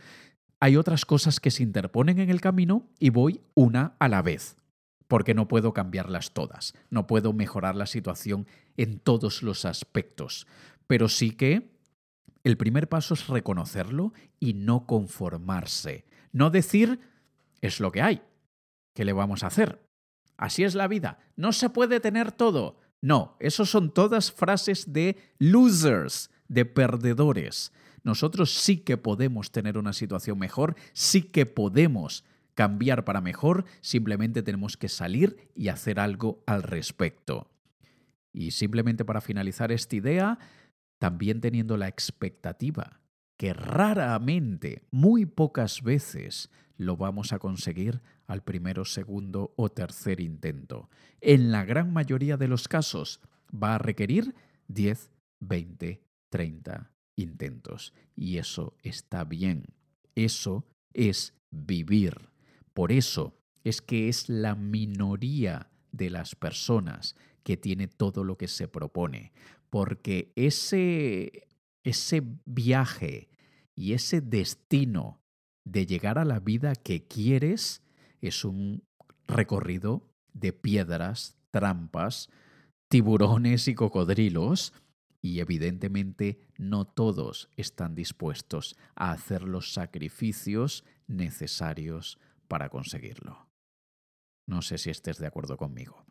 Hay 0.58 0.76
otras 0.76 1.04
cosas 1.04 1.38
que 1.38 1.50
se 1.50 1.62
interponen 1.62 2.18
en 2.18 2.30
el 2.30 2.40
camino 2.40 2.88
y 2.98 3.10
voy 3.10 3.40
una 3.54 3.94
a 4.00 4.08
la 4.08 4.22
vez 4.22 4.56
porque 5.12 5.34
no 5.34 5.46
puedo 5.46 5.74
cambiarlas 5.74 6.32
todas, 6.32 6.72
no 6.88 7.06
puedo 7.06 7.34
mejorar 7.34 7.76
la 7.76 7.84
situación 7.84 8.46
en 8.78 8.98
todos 8.98 9.42
los 9.42 9.66
aspectos, 9.66 10.46
pero 10.86 11.10
sí 11.10 11.32
que 11.32 11.70
el 12.44 12.56
primer 12.56 12.88
paso 12.88 13.12
es 13.12 13.26
reconocerlo 13.28 14.14
y 14.40 14.54
no 14.54 14.86
conformarse, 14.86 16.06
no 16.32 16.48
decir 16.48 16.98
es 17.62 17.80
lo 17.80 17.90
que 17.90 18.02
hay, 18.02 18.20
¿qué 18.94 19.06
le 19.06 19.14
vamos 19.14 19.42
a 19.42 19.46
hacer? 19.46 19.80
Así 20.36 20.64
es 20.64 20.74
la 20.74 20.88
vida, 20.88 21.18
no 21.36 21.52
se 21.52 21.70
puede 21.70 22.00
tener 22.00 22.32
todo. 22.32 22.76
No, 23.00 23.36
esos 23.40 23.70
son 23.70 23.92
todas 23.92 24.30
frases 24.30 24.92
de 24.92 25.16
losers, 25.38 26.30
de 26.48 26.64
perdedores. 26.64 27.72
Nosotros 28.04 28.52
sí 28.54 28.78
que 28.78 28.96
podemos 28.96 29.50
tener 29.50 29.78
una 29.78 29.92
situación 29.92 30.38
mejor, 30.38 30.76
sí 30.92 31.22
que 31.22 31.46
podemos 31.46 32.24
cambiar 32.54 33.04
para 33.04 33.20
mejor, 33.20 33.64
simplemente 33.80 34.42
tenemos 34.42 34.76
que 34.76 34.88
salir 34.88 35.50
y 35.54 35.68
hacer 35.68 35.98
algo 35.98 36.42
al 36.46 36.62
respecto. 36.62 37.50
Y 38.32 38.52
simplemente 38.52 39.04
para 39.04 39.20
finalizar 39.20 39.72
esta 39.72 39.96
idea, 39.96 40.38
también 40.98 41.40
teniendo 41.40 41.76
la 41.76 41.88
expectativa 41.88 43.00
que 43.36 43.52
raramente, 43.52 44.84
muy 44.92 45.26
pocas 45.26 45.82
veces, 45.82 46.48
lo 46.84 46.96
vamos 46.96 47.32
a 47.32 47.38
conseguir 47.38 48.02
al 48.26 48.42
primero, 48.42 48.84
segundo 48.84 49.52
o 49.56 49.68
tercer 49.70 50.20
intento. 50.20 50.90
En 51.20 51.52
la 51.52 51.64
gran 51.64 51.92
mayoría 51.92 52.36
de 52.36 52.48
los 52.48 52.68
casos 52.68 53.20
va 53.52 53.74
a 53.74 53.78
requerir 53.78 54.34
10, 54.68 55.10
20, 55.40 56.02
30 56.30 56.92
intentos. 57.16 57.92
Y 58.16 58.38
eso 58.38 58.76
está 58.82 59.24
bien. 59.24 59.64
Eso 60.14 60.66
es 60.92 61.34
vivir. 61.50 62.30
Por 62.74 62.92
eso 62.92 63.36
es 63.64 63.80
que 63.80 64.08
es 64.08 64.28
la 64.28 64.54
minoría 64.54 65.70
de 65.92 66.10
las 66.10 66.34
personas 66.34 67.14
que 67.42 67.56
tiene 67.56 67.88
todo 67.88 68.24
lo 68.24 68.36
que 68.36 68.48
se 68.48 68.68
propone, 68.68 69.32
porque 69.68 70.32
ese, 70.36 71.48
ese 71.82 72.22
viaje 72.44 73.28
y 73.74 73.92
ese 73.94 74.20
destino 74.20 75.21
de 75.64 75.86
llegar 75.86 76.18
a 76.18 76.24
la 76.24 76.40
vida 76.40 76.74
que 76.74 77.06
quieres 77.06 77.82
es 78.20 78.44
un 78.44 78.84
recorrido 79.26 80.10
de 80.32 80.52
piedras, 80.52 81.36
trampas, 81.50 82.28
tiburones 82.88 83.68
y 83.68 83.74
cocodrilos, 83.74 84.72
y 85.20 85.40
evidentemente 85.40 86.40
no 86.58 86.84
todos 86.84 87.48
están 87.56 87.94
dispuestos 87.94 88.76
a 88.96 89.12
hacer 89.12 89.42
los 89.42 89.72
sacrificios 89.72 90.84
necesarios 91.06 92.18
para 92.48 92.68
conseguirlo. 92.68 93.48
No 94.48 94.62
sé 94.62 94.78
si 94.78 94.90
estés 94.90 95.18
de 95.18 95.26
acuerdo 95.26 95.56
conmigo. 95.56 96.04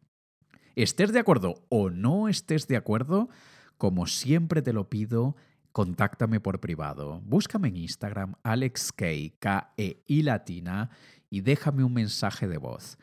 Estés 0.76 1.12
de 1.12 1.20
acuerdo 1.20 1.66
o 1.70 1.90
no 1.90 2.30
estés 2.30 2.68
de 2.68 2.78
acuerdo, 2.78 3.30
como 3.78 4.08
siempre 4.08 4.62
te 4.62 4.72
lo 4.72 4.90
pido, 4.90 5.36
contáctame 5.72 6.40
por 6.40 6.60
privado. 6.60 7.22
Búscame 7.24 7.70
en 7.70 7.78
Instagram, 7.78 8.36
AlexK, 8.44 9.04
K-E-I 9.40 10.22
latina, 10.24 10.90
y 11.30 11.42
déjame 11.42 11.84
un 11.84 11.94
mensaje 11.94 12.48
de 12.48 12.58
voz. 12.58 12.98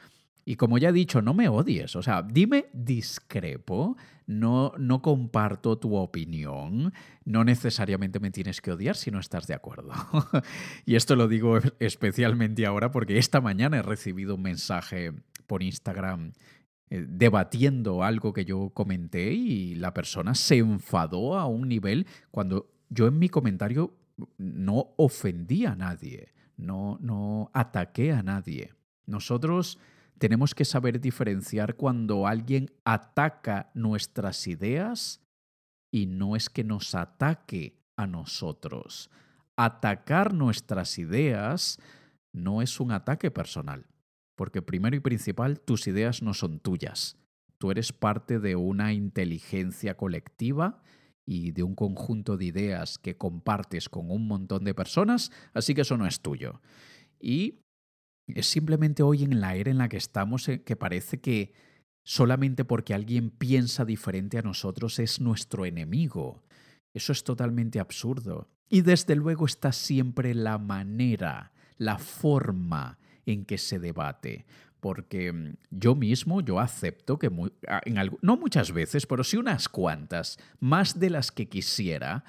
Y 0.44 0.56
como 0.56 0.78
ya 0.78 0.88
he 0.88 0.92
dicho, 0.92 1.20
no 1.20 1.34
me 1.34 1.48
odies, 1.48 1.94
o 1.94 2.02
sea, 2.02 2.22
dime 2.22 2.70
discrepo, 2.72 3.98
no, 4.26 4.72
no 4.78 5.02
comparto 5.02 5.76
tu 5.78 5.94
opinión, 5.94 6.94
no 7.26 7.44
necesariamente 7.44 8.18
me 8.18 8.30
tienes 8.30 8.62
que 8.62 8.72
odiar 8.72 8.96
si 8.96 9.10
no 9.10 9.20
estás 9.20 9.46
de 9.46 9.52
acuerdo. 9.52 9.92
y 10.86 10.94
esto 10.94 11.16
lo 11.16 11.28
digo 11.28 11.58
especialmente 11.80 12.64
ahora 12.64 12.90
porque 12.90 13.18
esta 13.18 13.42
mañana 13.42 13.76
he 13.76 13.82
recibido 13.82 14.36
un 14.36 14.42
mensaje 14.42 15.12
por 15.46 15.62
Instagram 15.62 16.32
debatiendo 16.90 18.02
algo 18.02 18.32
que 18.32 18.44
yo 18.44 18.70
comenté 18.70 19.32
y 19.32 19.74
la 19.74 19.92
persona 19.92 20.34
se 20.34 20.58
enfadó 20.58 21.38
a 21.38 21.46
un 21.46 21.68
nivel 21.68 22.06
cuando 22.30 22.70
yo 22.88 23.06
en 23.06 23.18
mi 23.18 23.28
comentario 23.28 23.94
no 24.38 24.94
ofendí 24.96 25.66
a 25.66 25.76
nadie, 25.76 26.34
no, 26.56 26.98
no 27.00 27.50
ataqué 27.52 28.12
a 28.12 28.22
nadie. 28.22 28.74
Nosotros 29.06 29.78
tenemos 30.18 30.54
que 30.54 30.64
saber 30.64 31.00
diferenciar 31.00 31.76
cuando 31.76 32.26
alguien 32.26 32.70
ataca 32.84 33.70
nuestras 33.74 34.46
ideas 34.46 35.20
y 35.90 36.06
no 36.06 36.36
es 36.36 36.50
que 36.50 36.64
nos 36.64 36.94
ataque 36.94 37.78
a 37.96 38.06
nosotros. 38.06 39.10
Atacar 39.56 40.34
nuestras 40.34 40.98
ideas 40.98 41.78
no 42.32 42.62
es 42.62 42.80
un 42.80 42.92
ataque 42.92 43.30
personal, 43.30 43.86
porque 44.38 44.62
primero 44.62 44.94
y 44.94 45.00
principal 45.00 45.58
tus 45.58 45.88
ideas 45.88 46.22
no 46.22 46.32
son 46.32 46.60
tuyas. 46.60 47.18
Tú 47.58 47.72
eres 47.72 47.92
parte 47.92 48.38
de 48.38 48.54
una 48.54 48.92
inteligencia 48.92 49.96
colectiva 49.96 50.80
y 51.26 51.50
de 51.50 51.64
un 51.64 51.74
conjunto 51.74 52.36
de 52.36 52.44
ideas 52.44 52.98
que 52.98 53.16
compartes 53.16 53.88
con 53.88 54.12
un 54.12 54.28
montón 54.28 54.62
de 54.62 54.74
personas, 54.74 55.32
así 55.54 55.74
que 55.74 55.80
eso 55.80 55.96
no 55.96 56.06
es 56.06 56.20
tuyo. 56.20 56.62
Y 57.20 57.58
es 58.28 58.46
simplemente 58.46 59.02
hoy 59.02 59.24
en 59.24 59.40
la 59.40 59.56
era 59.56 59.72
en 59.72 59.78
la 59.78 59.88
que 59.88 59.96
estamos 59.96 60.48
eh, 60.48 60.62
que 60.62 60.76
parece 60.76 61.20
que 61.20 61.52
solamente 62.04 62.64
porque 62.64 62.94
alguien 62.94 63.30
piensa 63.30 63.84
diferente 63.84 64.38
a 64.38 64.42
nosotros 64.42 65.00
es 65.00 65.20
nuestro 65.20 65.66
enemigo. 65.66 66.44
Eso 66.94 67.10
es 67.10 67.24
totalmente 67.24 67.80
absurdo. 67.80 68.48
Y 68.68 68.82
desde 68.82 69.16
luego 69.16 69.46
está 69.46 69.72
siempre 69.72 70.32
la 70.32 70.58
manera, 70.58 71.52
la 71.76 71.98
forma 71.98 72.98
en 73.28 73.44
que 73.44 73.58
se 73.58 73.78
debate. 73.78 74.46
Porque 74.80 75.32
mm, 75.32 75.56
yo 75.70 75.94
mismo, 75.94 76.40
yo 76.40 76.58
acepto 76.60 77.18
que 77.18 77.30
no 78.22 78.36
muchas 78.36 78.72
veces, 78.72 79.06
pero 79.06 79.24
sí 79.24 79.36
unas 79.36 79.68
cuantas, 79.68 80.38
más 80.60 80.98
de 80.98 81.10
las 81.10 81.30
que 81.30 81.48
quisiera, 81.48 82.24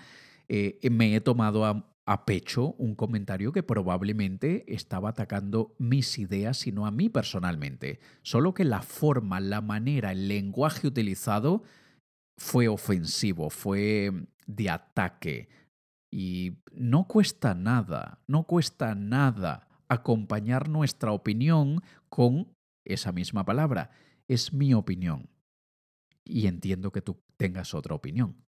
eh, 0.47 0.79
me 0.89 1.15
he 1.15 1.21
tomado 1.21 1.65
a, 1.65 1.85
a 2.05 2.25
pecho 2.25 2.73
un 2.77 2.95
comentario 2.95 3.51
que 3.51 3.63
probablemente 3.63 4.65
estaba 4.67 5.09
atacando 5.09 5.75
mis 5.77 6.17
ideas 6.17 6.65
y 6.67 6.71
no 6.71 6.85
a 6.85 6.91
mí 6.91 7.07
personalmente. 7.07 7.99
Solo 8.23 8.53
que 8.53 8.65
la 8.65 8.81
forma, 8.81 9.39
la 9.39 9.61
manera, 9.61 10.11
el 10.11 10.27
lenguaje 10.27 10.87
utilizado 10.87 11.63
fue 12.37 12.67
ofensivo, 12.67 13.49
fue 13.49 14.11
de 14.47 14.69
ataque. 14.69 15.49
Y 16.11 16.57
no 16.73 17.07
cuesta 17.07 17.53
nada, 17.53 18.19
no 18.25 18.43
cuesta 18.43 18.95
nada 18.95 19.68
acompañar 19.89 20.69
nuestra 20.69 21.11
opinión 21.11 21.81
con 22.07 22.55
esa 22.85 23.11
misma 23.11 23.43
palabra. 23.43 23.91
Es 24.27 24.53
mi 24.53 24.73
opinión. 24.73 25.29
Y 26.23 26.47
entiendo 26.47 26.91
que 26.91 27.01
tú 27.01 27.21
tengas 27.37 27.73
otra 27.73 27.95
opinión 27.95 28.45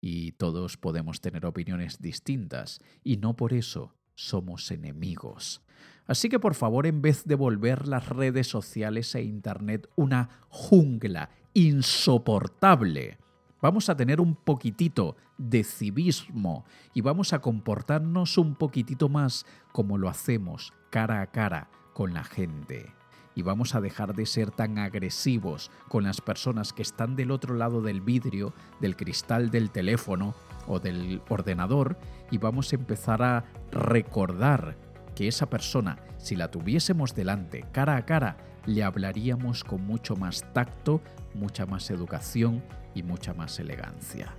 y 0.00 0.32
todos 0.32 0.76
podemos 0.76 1.20
tener 1.20 1.44
opiniones 1.44 2.00
distintas 2.00 2.80
y 3.02 3.16
no 3.16 3.36
por 3.36 3.52
eso 3.52 3.94
somos 4.14 4.70
enemigos. 4.70 5.62
Así 6.06 6.28
que 6.28 6.38
por 6.38 6.54
favor, 6.54 6.86
en 6.86 7.02
vez 7.02 7.24
de 7.24 7.34
volver 7.34 7.86
las 7.86 8.08
redes 8.08 8.46
sociales 8.46 9.14
e 9.14 9.22
Internet 9.22 9.88
una 9.96 10.46
jungla 10.48 11.30
insoportable, 11.54 13.18
vamos 13.60 13.88
a 13.88 13.96
tener 13.96 14.20
un 14.20 14.34
poquitito 14.34 15.16
de 15.36 15.64
civismo 15.64 16.64
y 16.94 17.00
vamos 17.00 17.32
a 17.32 17.40
comportarnos 17.40 18.38
un 18.38 18.54
poquitito 18.54 19.08
más 19.08 19.46
como 19.72 19.98
lo 19.98 20.08
hacemos 20.08 20.72
cara 20.90 21.20
a 21.20 21.26
cara 21.28 21.68
con 21.94 22.14
la 22.14 22.24
gente. 22.24 22.92
y 23.34 23.42
vamos 23.42 23.76
a 23.76 23.80
dejar 23.80 24.16
de 24.16 24.26
ser 24.26 24.50
tan 24.50 24.78
agresivos 24.78 25.70
con 25.88 26.02
las 26.02 26.20
personas 26.20 26.72
que 26.72 26.82
están 26.82 27.14
del 27.14 27.30
otro 27.30 27.54
lado 27.54 27.82
del 27.82 28.00
vidrio, 28.00 28.52
del 28.80 28.96
cristal 28.96 29.52
del 29.52 29.70
teléfono 29.70 30.34
o 30.66 30.80
del 30.80 31.22
ordenador 31.28 31.96
y 32.32 32.38
vamos 32.38 32.72
a 32.72 32.76
empezar 32.76 33.22
a 33.22 33.44
recordar 33.70 34.76
que 35.14 35.28
esa 35.28 35.48
persona, 35.48 35.98
si 36.18 36.34
la 36.34 36.50
tuviésemos 36.50 37.14
delante, 37.14 37.64
cara 37.70 37.96
a 37.96 38.04
cara, 38.04 38.36
le 38.66 38.82
hablaríamos 38.82 39.64
con 39.64 39.86
mucho 39.86 40.16
más 40.16 40.44
tacto, 40.52 41.00
mucha 41.34 41.66
más 41.66 41.90
educación 41.90 42.62
y 42.94 43.02
mucha 43.02 43.34
más 43.34 43.58
elegancia. 43.58 44.34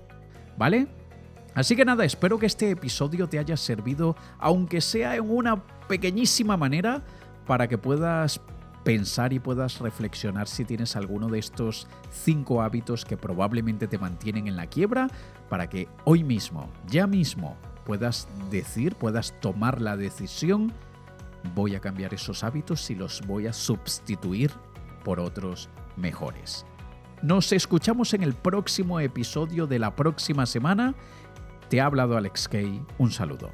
¿Vale? 0.57 0.87
Así 1.55 1.75
que 1.75 1.85
nada, 1.85 2.05
espero 2.05 2.37
que 2.37 2.45
este 2.45 2.69
episodio 2.71 3.27
te 3.27 3.39
haya 3.39 3.57
servido, 3.57 4.15
aunque 4.37 4.81
sea 4.81 5.15
en 5.15 5.29
una 5.29 5.63
pequeñísima 5.87 6.57
manera, 6.57 7.03
para 7.47 7.67
que 7.67 7.77
puedas 7.77 8.39
pensar 8.83 9.33
y 9.33 9.39
puedas 9.39 9.79
reflexionar 9.79 10.47
si 10.47 10.63
tienes 10.63 10.95
alguno 10.95 11.27
de 11.27 11.39
estos 11.39 11.87
cinco 12.11 12.61
hábitos 12.61 13.03
que 13.03 13.17
probablemente 13.17 13.87
te 13.87 13.97
mantienen 13.97 14.47
en 14.47 14.55
la 14.55 14.67
quiebra, 14.67 15.07
para 15.49 15.67
que 15.67 15.89
hoy 16.05 16.23
mismo, 16.23 16.69
ya 16.87 17.07
mismo, 17.07 17.57
puedas 17.85 18.27
decir, 18.51 18.95
puedas 18.95 19.33
tomar 19.41 19.81
la 19.81 19.97
decisión, 19.97 20.71
voy 21.55 21.75
a 21.75 21.79
cambiar 21.79 22.13
esos 22.13 22.43
hábitos 22.43 22.89
y 22.89 22.95
los 22.95 23.21
voy 23.21 23.47
a 23.47 23.53
sustituir 23.53 24.51
por 25.03 25.19
otros 25.19 25.69
mejores. 25.95 26.65
Nos 27.21 27.51
escuchamos 27.51 28.13
en 28.13 28.23
el 28.23 28.33
próximo 28.33 28.99
episodio 28.99 29.67
de 29.67 29.79
la 29.79 29.95
próxima 29.95 30.45
semana. 30.45 30.95
Te 31.69 31.81
ha 31.81 31.85
hablado 31.85 32.15
Alex 32.15 32.47
Kay. 32.47 32.81
Un 32.97 33.11
saludo. 33.11 33.51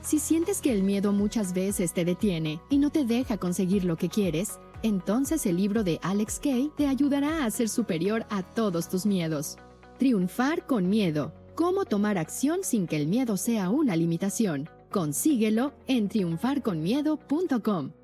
Si 0.00 0.18
sientes 0.18 0.60
que 0.60 0.72
el 0.72 0.82
miedo 0.82 1.12
muchas 1.12 1.54
veces 1.54 1.92
te 1.92 2.04
detiene 2.04 2.60
y 2.68 2.78
no 2.78 2.90
te 2.90 3.04
deja 3.04 3.38
conseguir 3.38 3.84
lo 3.84 3.96
que 3.96 4.08
quieres, 4.08 4.60
entonces 4.82 5.46
el 5.46 5.56
libro 5.56 5.82
de 5.82 5.98
Alex 6.02 6.38
Kay 6.40 6.70
te 6.76 6.86
ayudará 6.86 7.44
a 7.44 7.50
ser 7.50 7.68
superior 7.68 8.26
a 8.28 8.42
todos 8.42 8.88
tus 8.88 9.06
miedos. 9.06 9.56
Triunfar 9.98 10.66
con 10.66 10.90
miedo. 10.90 11.32
Cómo 11.54 11.84
tomar 11.84 12.18
acción 12.18 12.60
sin 12.62 12.86
que 12.86 12.96
el 12.96 13.06
miedo 13.06 13.36
sea 13.36 13.70
una 13.70 13.96
limitación. 13.96 14.68
Consíguelo 14.94 15.72
en 15.88 16.08
triunfarconmiedo.com. 16.08 18.03